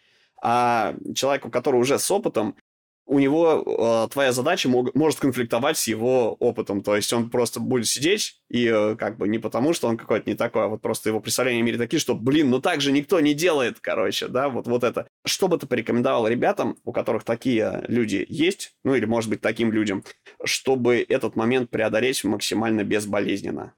[0.43, 2.57] А человеку, который уже с опытом,
[3.05, 6.81] у него э, твоя задача мог, может конфликтовать с его опытом.
[6.81, 10.29] То есть он просто будет сидеть, и э, как бы не потому, что он какой-то
[10.29, 12.91] не такой, а вот просто его представления о мире такие, что, блин, ну так же
[12.91, 15.07] никто не делает, короче, да, вот, вот это.
[15.25, 19.71] Что бы ты порекомендовал ребятам, у которых такие люди есть, ну или, может быть, таким
[19.71, 20.03] людям,
[20.43, 23.73] чтобы этот момент преодолеть максимально безболезненно?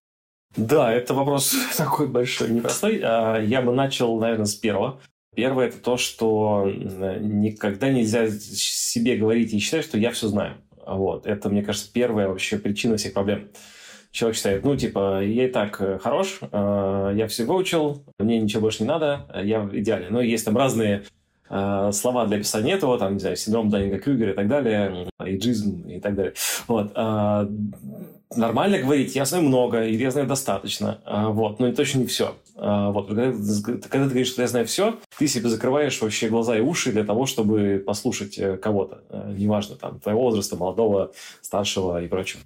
[0.55, 3.01] Да, это вопрос такой большой, непростой.
[3.03, 5.01] А, я бы начал, наверное, с первого.
[5.37, 10.55] Первое– это то, что никогда нельзя себе говорить и считать, что я все знаю.
[10.83, 11.27] Вот.
[11.27, 13.47] Это, мне кажется, первая вообще причина всех проблем.
[14.09, 18.61] Человек считает, ну, типа, я и так э, хорош, э, я все выучил, мне ничего
[18.61, 20.11] больше не надо, я идеален.
[20.11, 21.03] Но есть там разные
[21.49, 25.87] э, слова для описания этого, там, не знаю, синдром Даннинга Крюгера и так далее, эйджизм
[25.87, 26.33] и так далее.
[26.67, 26.91] Вот.
[26.95, 27.47] А,
[28.35, 32.35] нормально говорить, я знаю много, или я знаю достаточно, а, вот, но точно не все.
[32.55, 33.31] Вот, когда,
[33.87, 37.03] когда ты говоришь, что я знаю все, ты себе закрываешь вообще глаза и уши для
[37.03, 42.41] того, чтобы послушать э, кого-то, э, неважно, там, твоего возраста, молодого, старшего и прочего.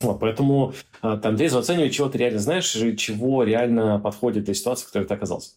[0.00, 4.88] Вот, поэтому там здесь оценивать, чего ты реально знаешь, чего реально подходит для ситуации, в
[4.88, 5.52] которой ты оказался.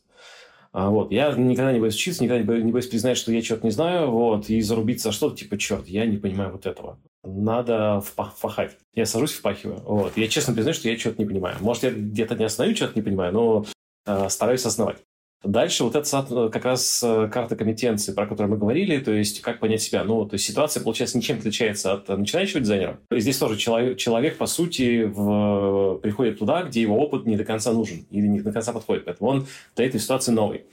[0.85, 1.11] Вот.
[1.11, 4.49] Я никогда не боюсь учиться, никогда не боюсь признать, что я что-то не знаю, вот,
[4.49, 8.77] и зарубиться, а что-то типа, черт, я не понимаю вот этого надо впахать.
[8.93, 9.79] Я сажусь, впахиваю.
[9.83, 10.17] Вот.
[10.17, 11.57] Я честно признаю, что я что-то не понимаю.
[11.59, 13.65] Может, я где-то не осознаю, что-то не понимаю, но
[14.05, 14.97] э, стараюсь осознавать.
[15.43, 19.59] Дальше вот это как раз э, карта компетенции, про которую мы говорили, то есть как
[19.59, 20.03] понять себя.
[20.03, 22.99] Ну, то есть ситуация, получается, ничем отличается от начинающего дизайнера.
[23.11, 27.45] И здесь тоже человек, человек по сути, в, приходит туда, где его опыт не до
[27.45, 29.05] конца нужен или не до конца подходит.
[29.05, 30.65] Поэтому он для этой ситуации новый.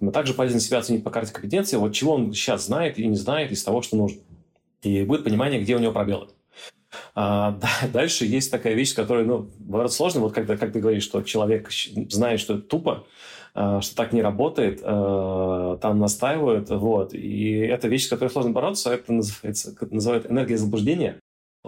[0.00, 3.16] Но также полезно себя оценить по карте компетенции, вот чего он сейчас знает или не
[3.16, 4.20] знает из того, что нужно
[4.82, 6.28] и будет понимание, где у него пробелы.
[7.14, 11.04] А, да, дальше есть такая вещь, которая, ну, бывает сложно, вот когда, как ты говоришь,
[11.04, 13.06] что человек знает, что это тупо,
[13.80, 18.92] что так не работает, а, там настаивают, вот, и это вещь, с которой сложно бороться,
[18.92, 21.18] это называется, называют энергия заблуждения,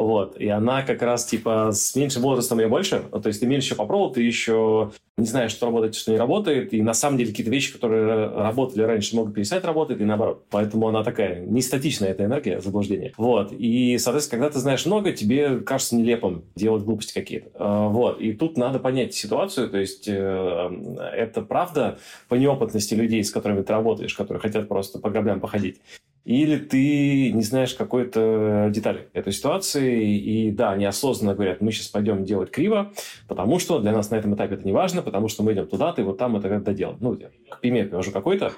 [0.05, 0.37] вот.
[0.41, 3.03] И она как раз типа с меньшим возрастом ее больше.
[3.11, 6.73] То есть ты меньше попробовал, ты еще не знаешь, что работает, что не работает.
[6.73, 10.47] И на самом деле какие-то вещи, которые работали раньше, могут перестать работать, и наоборот.
[10.51, 13.13] Поэтому она такая не статичная, эта энергия заблуждения.
[13.19, 13.53] Вот.
[13.53, 17.51] И, соответственно, когда ты знаешь много, тебе кажется нелепым делать глупости какие-то.
[17.55, 18.21] А, вот.
[18.21, 19.69] И тут надо понять ситуацию.
[19.69, 20.71] То есть э,
[21.15, 21.99] это правда
[22.29, 25.81] по неопытности людей, с которыми ты работаешь, которые хотят просто по граблям походить
[26.25, 32.25] или ты не знаешь какой-то детали этой ситуации, и да, неосознанно говорят, мы сейчас пойдем
[32.25, 32.93] делать криво,
[33.27, 36.03] потому что для нас на этом этапе это не важно, потому что мы идем туда-то,
[36.03, 36.99] и вот там это делаем.
[37.01, 37.19] Ну,
[37.49, 38.53] к примеру привожу какой-то.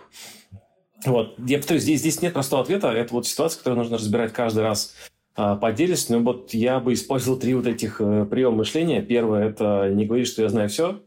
[1.04, 1.34] Вот.
[1.38, 2.88] Я повторюсь, здесь, здесь нет простого ответа.
[2.88, 4.94] Это вот ситуация, которую нужно разбирать каждый раз
[5.34, 6.12] а, по отдельности.
[6.12, 9.02] Но вот я бы использовал три вот этих э, приема мышления.
[9.02, 11.00] Первое– это не говорить, что я знаю все.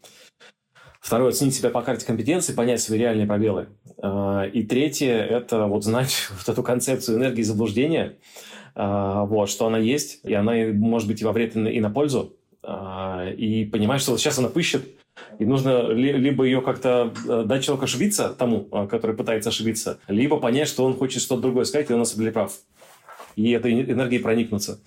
[1.06, 3.68] Второе– оценить себя по карте компетенции, понять свои реальные пробелы.
[4.01, 8.16] А, и третье– это вот знать вот эту концепцию энергии заблуждения,
[8.74, 12.34] а, вот, что она есть, и она может быть и во вред, и на пользу.
[12.64, 14.84] А, и понимать, что вот сейчас она пыщет,
[15.38, 20.68] и нужно либо ее как-то э, дать человеку ошибиться, тому, который пытается ошибиться, либо понять,
[20.68, 22.51] что он хочет что-то другое сказать, и он на самом деле прав.
[23.36, 24.80] И этой энергией проникнуться.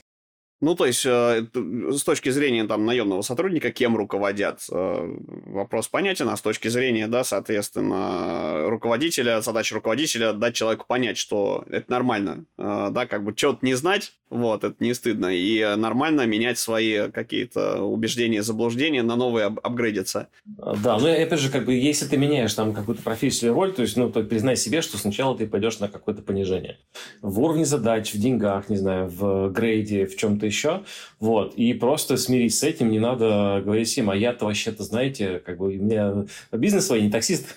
[0.61, 6.29] Ну, то есть, э, с точки зрения там наемного сотрудника, кем руководят, э, вопрос понятен,
[6.29, 12.45] а с точки зрения, да, соответственно, руководителя, задача руководителя дать человеку понять, что это нормально,
[12.59, 17.09] э, да, как бы что-то не знать, вот, это не стыдно, и нормально менять свои
[17.11, 20.29] какие-то убеждения, заблуждения на новые ап- апгрейдиться.
[20.45, 23.97] Да, ну, опять же, как бы, если ты меняешь там какую-то профессию роль, то есть,
[23.97, 26.79] ну, то признай себе, что сначала ты пойдешь на какое-то понижение.
[27.23, 30.85] В уровне задач, в деньгах, не знаю, в грейде, в чем-то еще.
[31.21, 31.55] Вот.
[31.55, 35.69] И просто смирись с этим, не надо говорить всем, а я-то вообще-то, знаете, как бы
[35.69, 37.55] у меня бизнес свой, не таксист.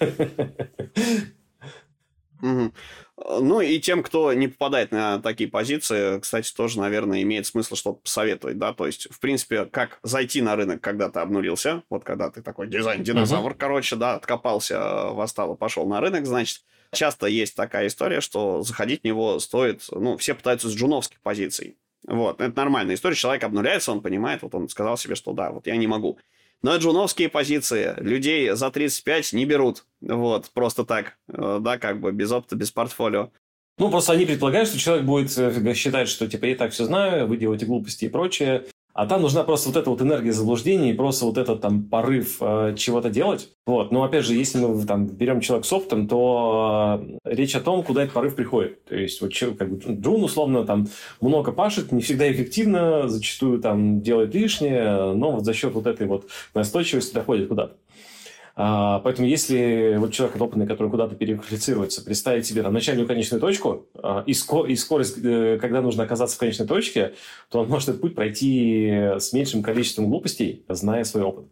[2.42, 2.72] Угу.
[3.40, 8.00] Ну и тем, кто не попадает на такие позиции, кстати, тоже, наверное, имеет смысл что-то
[8.00, 12.32] посоветовать, да, то есть, в принципе, как зайти на рынок, когда ты обнулился, вот когда
[12.32, 13.58] ты такой дизайн-динозавр, uh-huh.
[13.58, 16.62] короче, да, откопался, восстал и пошел на рынок, значит,
[16.92, 21.78] часто есть такая история, что заходить в него стоит, ну, все пытаются с джуновских позиций,
[22.08, 25.68] вот, это нормальная история, человек обнуляется, он понимает, вот он сказал себе, что да, вот
[25.68, 26.18] я не могу.
[26.62, 29.86] Но джуновские позиции людей за 35 не берут.
[30.00, 33.32] Вот, просто так, э, да, как бы без опыта, без портфолио.
[33.80, 37.28] Ну, просто они предполагают, что человек будет э, считать, что типа я так все знаю,
[37.28, 38.66] вы делаете глупости и прочее.
[38.94, 42.76] А там нужна просто вот эта вот энергия заблуждений, просто вот этот там порыв э,
[42.78, 43.50] чего-то делать.
[43.66, 43.92] Вот.
[43.92, 47.84] Но опять же, если мы там берем человека с опытом, то э, речь о том,
[47.84, 48.84] куда этот порыв приходит.
[48.86, 50.88] То есть вот человек, как бы, Джун условно там
[51.22, 56.08] много пашет, не всегда эффективно, зачастую там делает лишнее, но вот за счет вот этой
[56.08, 57.76] вот настойчивости доходит куда-то.
[58.56, 63.88] А, поэтому если вот человек опытный, который куда-то переквалифицируется, представить себе там начальную конечную точку
[63.96, 67.14] а, и, и скорость, э, когда нужно оказаться в конечной точке,
[67.50, 68.90] то он может этот путь пройти
[69.20, 71.46] с меньшим количеством глупостей, зная свой опыт.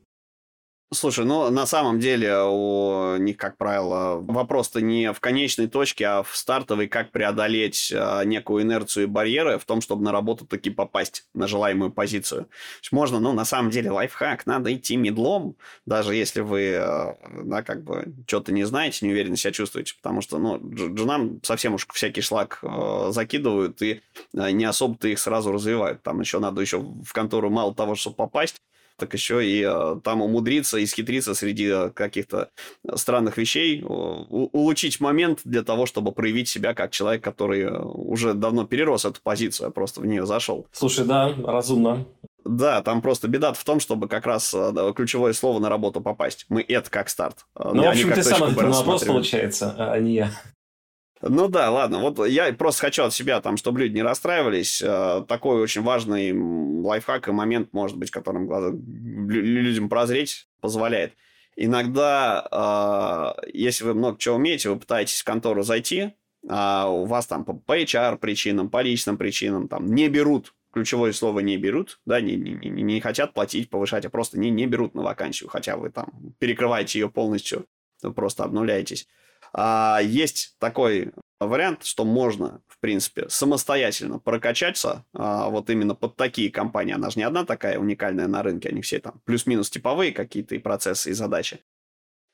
[0.91, 6.23] Слушай, ну на самом деле у них, как правило, вопрос-то не в конечной точке, а
[6.23, 10.71] в стартовой, как преодолеть а, некую инерцию и барьеры в том, чтобы на работу таки
[10.71, 12.49] попасть на желаемую позицию.
[12.91, 17.83] Можно, ну на самом деле лайфхак, надо идти медлом, даже если вы, а, да, как
[17.83, 22.21] бы что-то не знаете, не уверенно себя чувствуете, потому что, ну, джунам совсем уж всякий
[22.21, 24.01] шлак э, закидывают и
[24.33, 26.01] не особо-то их сразу развивают.
[26.01, 28.59] Там еще надо еще в контору мало того, чтобы попасть,
[28.99, 32.49] так еще и э, там умудриться и схитриться среди э, каких-то
[32.95, 38.65] странных вещей, улучшить момент для того, чтобы проявить себя как человек, который э, уже давно
[38.65, 40.67] перерос эту позицию, а просто в нее зашел.
[40.71, 42.05] Слушай, да, разумно.
[42.45, 44.55] Да, там просто беда в том, чтобы как раз
[44.95, 46.45] ключевое слово на работу попасть.
[46.49, 47.45] Мы это как старт.
[47.57, 50.31] Ну, в общем, ты сам ответил на вопрос, получается, а не я.
[51.21, 51.99] Ну да, ладно.
[51.99, 54.81] Вот я просто хочу от себя, там, чтобы люди не расстраивались.
[54.81, 58.49] Э, такой очень важный лайфхак и момент, может быть, которым
[59.29, 61.13] людям прозреть позволяет.
[61.57, 66.13] Иногда, э, если вы много чего умеете, вы пытаетесь в контору зайти,
[66.47, 71.39] а у вас там по HR причинам, по личным причинам там не берут ключевое слово
[71.39, 74.93] не берут, да, не, не, не, не хотят платить, повышать, а просто не, не берут
[74.95, 77.65] на вакансию, хотя вы там перекрываете ее полностью,
[78.15, 79.07] просто обнуляетесь.
[79.53, 86.51] А, есть такой вариант, что можно, в принципе, самостоятельно прокачаться а, вот именно под такие
[86.51, 86.93] компании.
[86.93, 90.59] Она же не одна такая уникальная на рынке, они все там плюс-минус типовые какие-то и
[90.59, 91.59] процессы, и задачи.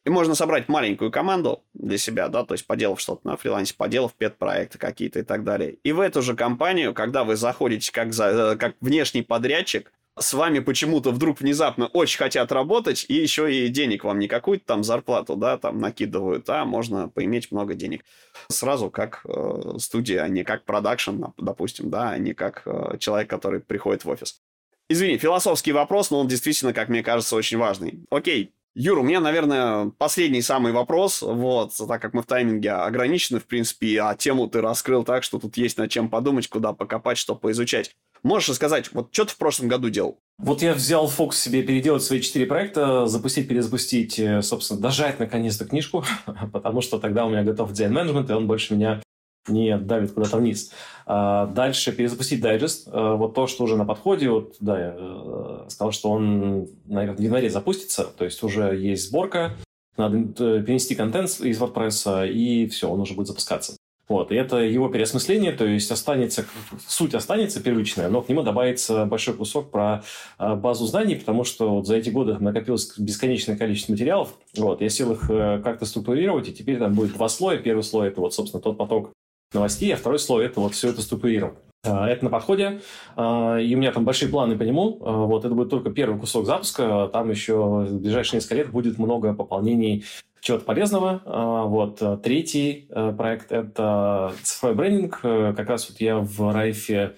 [0.05, 4.13] И можно собрать маленькую команду для себя, да, то есть поделав что-то на фрилансе, поделав
[4.13, 5.77] пет-проекты какие-то и так далее.
[5.83, 10.33] И в эту же компанию, когда вы заходите как, за, э, как внешний подрядчик, с
[10.33, 14.83] вами почему-то вдруг внезапно очень хотят работать, и еще и денег вам не какую-то там
[14.83, 18.05] зарплату, да, там накидывают, а можно поиметь много денег.
[18.47, 23.29] Сразу как э, студия, а не как продакшн, допустим, да, а не как э, человек,
[23.29, 24.41] который приходит в офис.
[24.87, 28.05] Извини, философский вопрос, но он действительно, как мне кажется, очень важный.
[28.09, 33.39] Окей, Юра, у меня, наверное, последний самый вопрос, вот, так как мы в тайминге ограничены,
[33.39, 37.17] в принципе, а тему ты раскрыл так, что тут есть над чем подумать, куда покопать,
[37.17, 37.95] что поизучать.
[38.25, 40.17] Можешь рассказать, вот что ты в прошлом году делал?
[40.39, 45.65] Вот я взял фокус себе переделать свои четыре проекта, запустить, перезапустить, э, собственно, дожать наконец-то
[45.65, 46.03] книжку,
[46.51, 48.99] потому что тогда у меня готов дизайн-менеджмент, и он больше меня
[49.47, 50.71] не давит куда-то вниз.
[51.05, 52.87] А дальше перезапустить дайджест.
[52.91, 57.17] А вот то, что уже на подходе, вот, да, я э, сказал, что он, наверное,
[57.17, 59.55] в январе запустится, то есть уже есть сборка,
[59.97, 63.75] надо э, перенести контент из WordPress, и все, он уже будет запускаться.
[64.07, 66.45] Вот, и это его переосмысление, то есть останется,
[66.87, 70.03] суть останется первичная, но к нему добавится большой кусок про
[70.37, 74.89] а, базу знаний, потому что вот за эти годы накопилось бесконечное количество материалов, вот, я
[74.89, 77.57] сел их э, как-то структурировать, и теперь там будет два слоя.
[77.57, 79.11] Первый слой– это вот, собственно, тот поток
[79.53, 81.57] новостей, а второй слой– это вот все это структурировать.
[81.83, 82.81] А, это на подходе,
[83.15, 84.97] а, и у меня там большие планы по нему.
[84.99, 89.33] Вот это будет только первый кусок запуска, там еще в ближайшие несколько лет будет много
[89.33, 90.05] пополнений
[90.45, 91.23] чего-то полезного.
[91.25, 92.01] А, вот.
[92.01, 95.19] Э, третий э, проект– это цифровой брендинг.
[95.23, 97.15] Э, как раз вот я в Райфе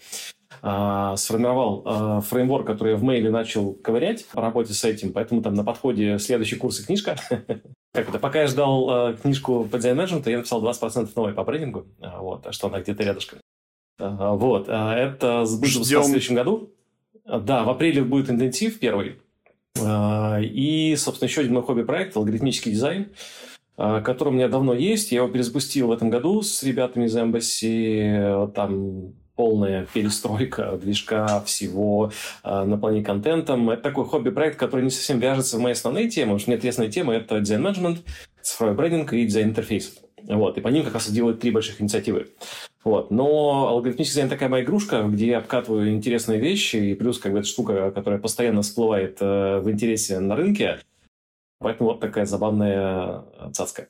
[0.61, 5.53] а, сформировал фреймворк, который я в мейле начал ковырять по работе с этим, поэтому там
[5.53, 7.17] на подходе следующий курс и книжка.
[7.93, 8.17] Как это?
[8.17, 12.51] Пока я ждал книжку по дизайн менеджменту, я написал 20% новой по брендингу, вот, а
[12.53, 13.39] что она где-то рядышком.
[13.99, 16.73] Вот, это будет в следующем году.
[17.25, 19.17] Да, в апреле будет интенсив первый,
[20.41, 23.07] и, собственно, еще один мой хобби-проект– алгоритмический дизайн,
[23.78, 25.11] а, который у меня давно есть.
[25.11, 28.51] Я его перезапустил в этом году с ребятами из Embassy.
[28.53, 32.11] Там полная перестройка движка всего
[32.43, 33.69] э, на плане контентом.
[33.69, 36.91] Это такой хобби-проект, который не совсем вяжется в мои основные темы, потому что у меня
[36.91, 37.99] тема– это дизайн-менеджмент,
[38.41, 39.93] цифровой брендинг и дизайн интерфейсов.
[40.28, 42.28] Вот, и по ним как раз делают три больших инициативы.
[42.84, 43.11] Вот.
[43.11, 47.39] Но алгоритмический дизайн такая моя игрушка, где я обкатываю интересные вещи, и плюс как бы
[47.39, 50.80] эта штука, которая постоянно всплывает э, в интересе на рынке.
[51.59, 53.88] Поэтому вот такая забавная э, цацка.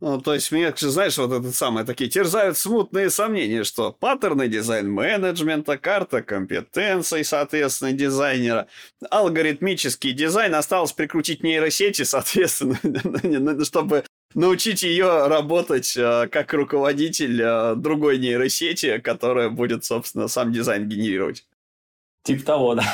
[0.00, 4.90] Ну, то есть, мне, знаешь, вот это самое, такие терзают смутные сомнения, что паттерны дизайн
[4.90, 8.66] менеджмента, карта компетенций, соответственно, дизайнера,
[9.08, 14.04] алгоритмический дизайн осталось прикрутить нейросети, соответственно, чтобы
[14.34, 21.44] научить ее работать э, как руководитель э, другой нейросети, которая будет, собственно, сам дизайн генерировать.
[22.24, 22.84] Типа того, да.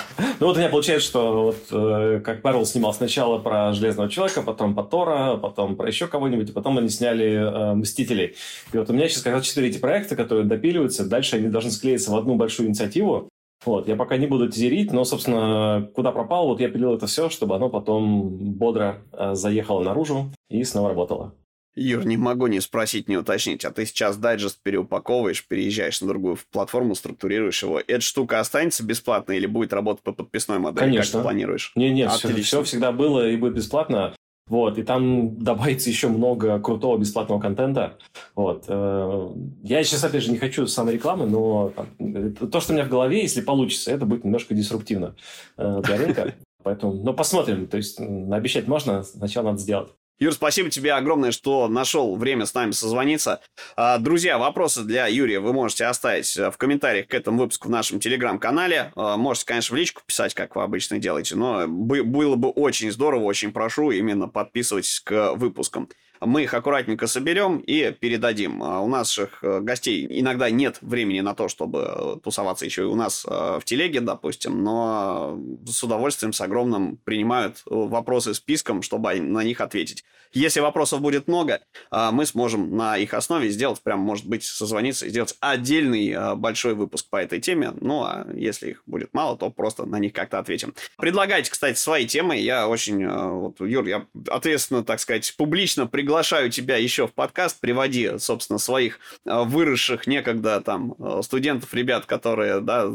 [0.41, 4.43] Ну вот у меня получается, что вот э, как Марвел снимал сначала про Железного Человека,
[4.43, 8.35] потом про Тора, потом про еще кого-нибудь, и потом они сняли э, Мстителей.
[8.73, 11.71] И вот у меня сейчас как раз четыре эти проекта, которые допиливаются, дальше они должны
[11.71, 13.29] склеиться в одну большую инициативу.
[13.65, 17.29] Вот, я пока не буду тизерить, но, собственно, куда пропал, вот я пилил это все,
[17.29, 21.35] чтобы оно потом бодро э, заехало наружу и снова работало.
[21.77, 23.65] Юр, не могу не спросить, не уточнить.
[23.65, 27.81] А ты сейчас дайджест переупаковываешь, переезжаешь на другую платформу, структурируешь его.
[27.81, 30.81] Эта штука останется бесплатно или будет работать по подписной модели?
[30.81, 31.13] Конечно.
[31.13, 31.73] Как ты планируешь?
[31.77, 34.15] Не, нет, все, все всегда было и будет бесплатно.
[34.51, 37.99] Вот, и там добавится еще много крутого бесплатного контента.
[38.35, 38.65] Вот.
[38.67, 39.31] Э,
[39.63, 42.91] я сейчас, опять же, не хочу самой рекламы, но там, то, что у меня в
[42.91, 45.15] голове, если получится, это будет немножко дисруптивно
[45.57, 46.35] э, для рынка.
[46.65, 47.69] Поэтому, ну, посмотрим.
[47.69, 49.93] То есть, обещать можно, сначала надо сделать.
[50.23, 53.41] Юр, спасибо тебе огромное, что нашел время с нами созвониться.
[53.75, 57.71] А, друзья, вопросы для Юрия вы можете оставить э, в комментариях к этому выпуску в
[57.71, 58.93] нашем телеграм-канале.
[58.97, 63.23] А, можете, конечно, в личку писать, как вы обычно делаете, но было бы очень здорово,
[63.25, 65.89] очень прошу, именно подписывайтесь к выпускам
[66.21, 68.63] мы их аккуратненько соберем и передадим.
[68.63, 72.87] А у наших э, гостей иногда нет времени на то, чтобы э, тусоваться еще и
[72.87, 79.15] у нас э, в телеге, допустим, но с удовольствием, с огромным принимают вопросы списком, чтобы
[79.21, 80.05] на них ответить.
[80.33, 81.61] Если вопросов будет много,
[81.91, 87.07] мы сможем на их основе сделать, прям, может быть, созвониться и сделать отдельный большой выпуск
[87.11, 87.73] по этой теме.
[87.81, 90.75] Ну, а если их будет мало, то просто на них как-то ответим.
[90.97, 92.37] Предлагайте, кстати, свои темы.
[92.37, 98.19] Я очень, вот, Юр, я ответственно, так сказать, публично приглашаю тебя еще в подкаст, приводи,
[98.19, 102.91] собственно, своих выросших некогда там студентов, ребят, которые, да,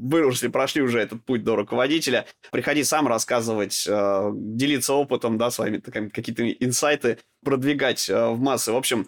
[0.00, 2.26] выросли, прошли уже этот путь до руководителя.
[2.50, 8.72] Приходи сам рассказывать, э, делиться опытом, да, своими какие-то инсайты, продвигать в массы.
[8.72, 9.06] В общем,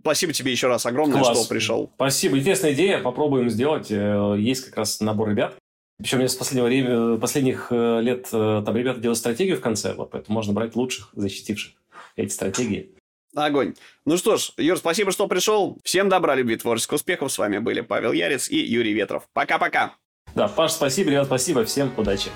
[0.00, 1.38] спасибо тебе еще раз огромное, Класс.
[1.38, 1.92] что пришел.
[1.96, 2.38] Спасибо.
[2.38, 3.90] Интересная идея, попробуем сделать.
[3.90, 5.56] Есть как раз набор ребят.
[5.98, 10.34] Причем мне с последнего времени, последних лет там ребята делают стратегию в конце, вот, поэтому
[10.34, 11.72] можно брать лучших, защитивших
[12.16, 12.90] эти стратегии.
[13.36, 13.74] Огонь.
[14.04, 15.78] Ну что ж, Юр, спасибо, что пришел.
[15.82, 17.32] Всем добра, любви, творческих успехов.
[17.32, 19.28] С вами были Павел Ярец и Юрий Ветров.
[19.32, 19.96] Пока-пока.
[20.34, 21.64] Да, Паш, спасибо, ребят, спасибо.
[21.64, 22.30] Всем удачи.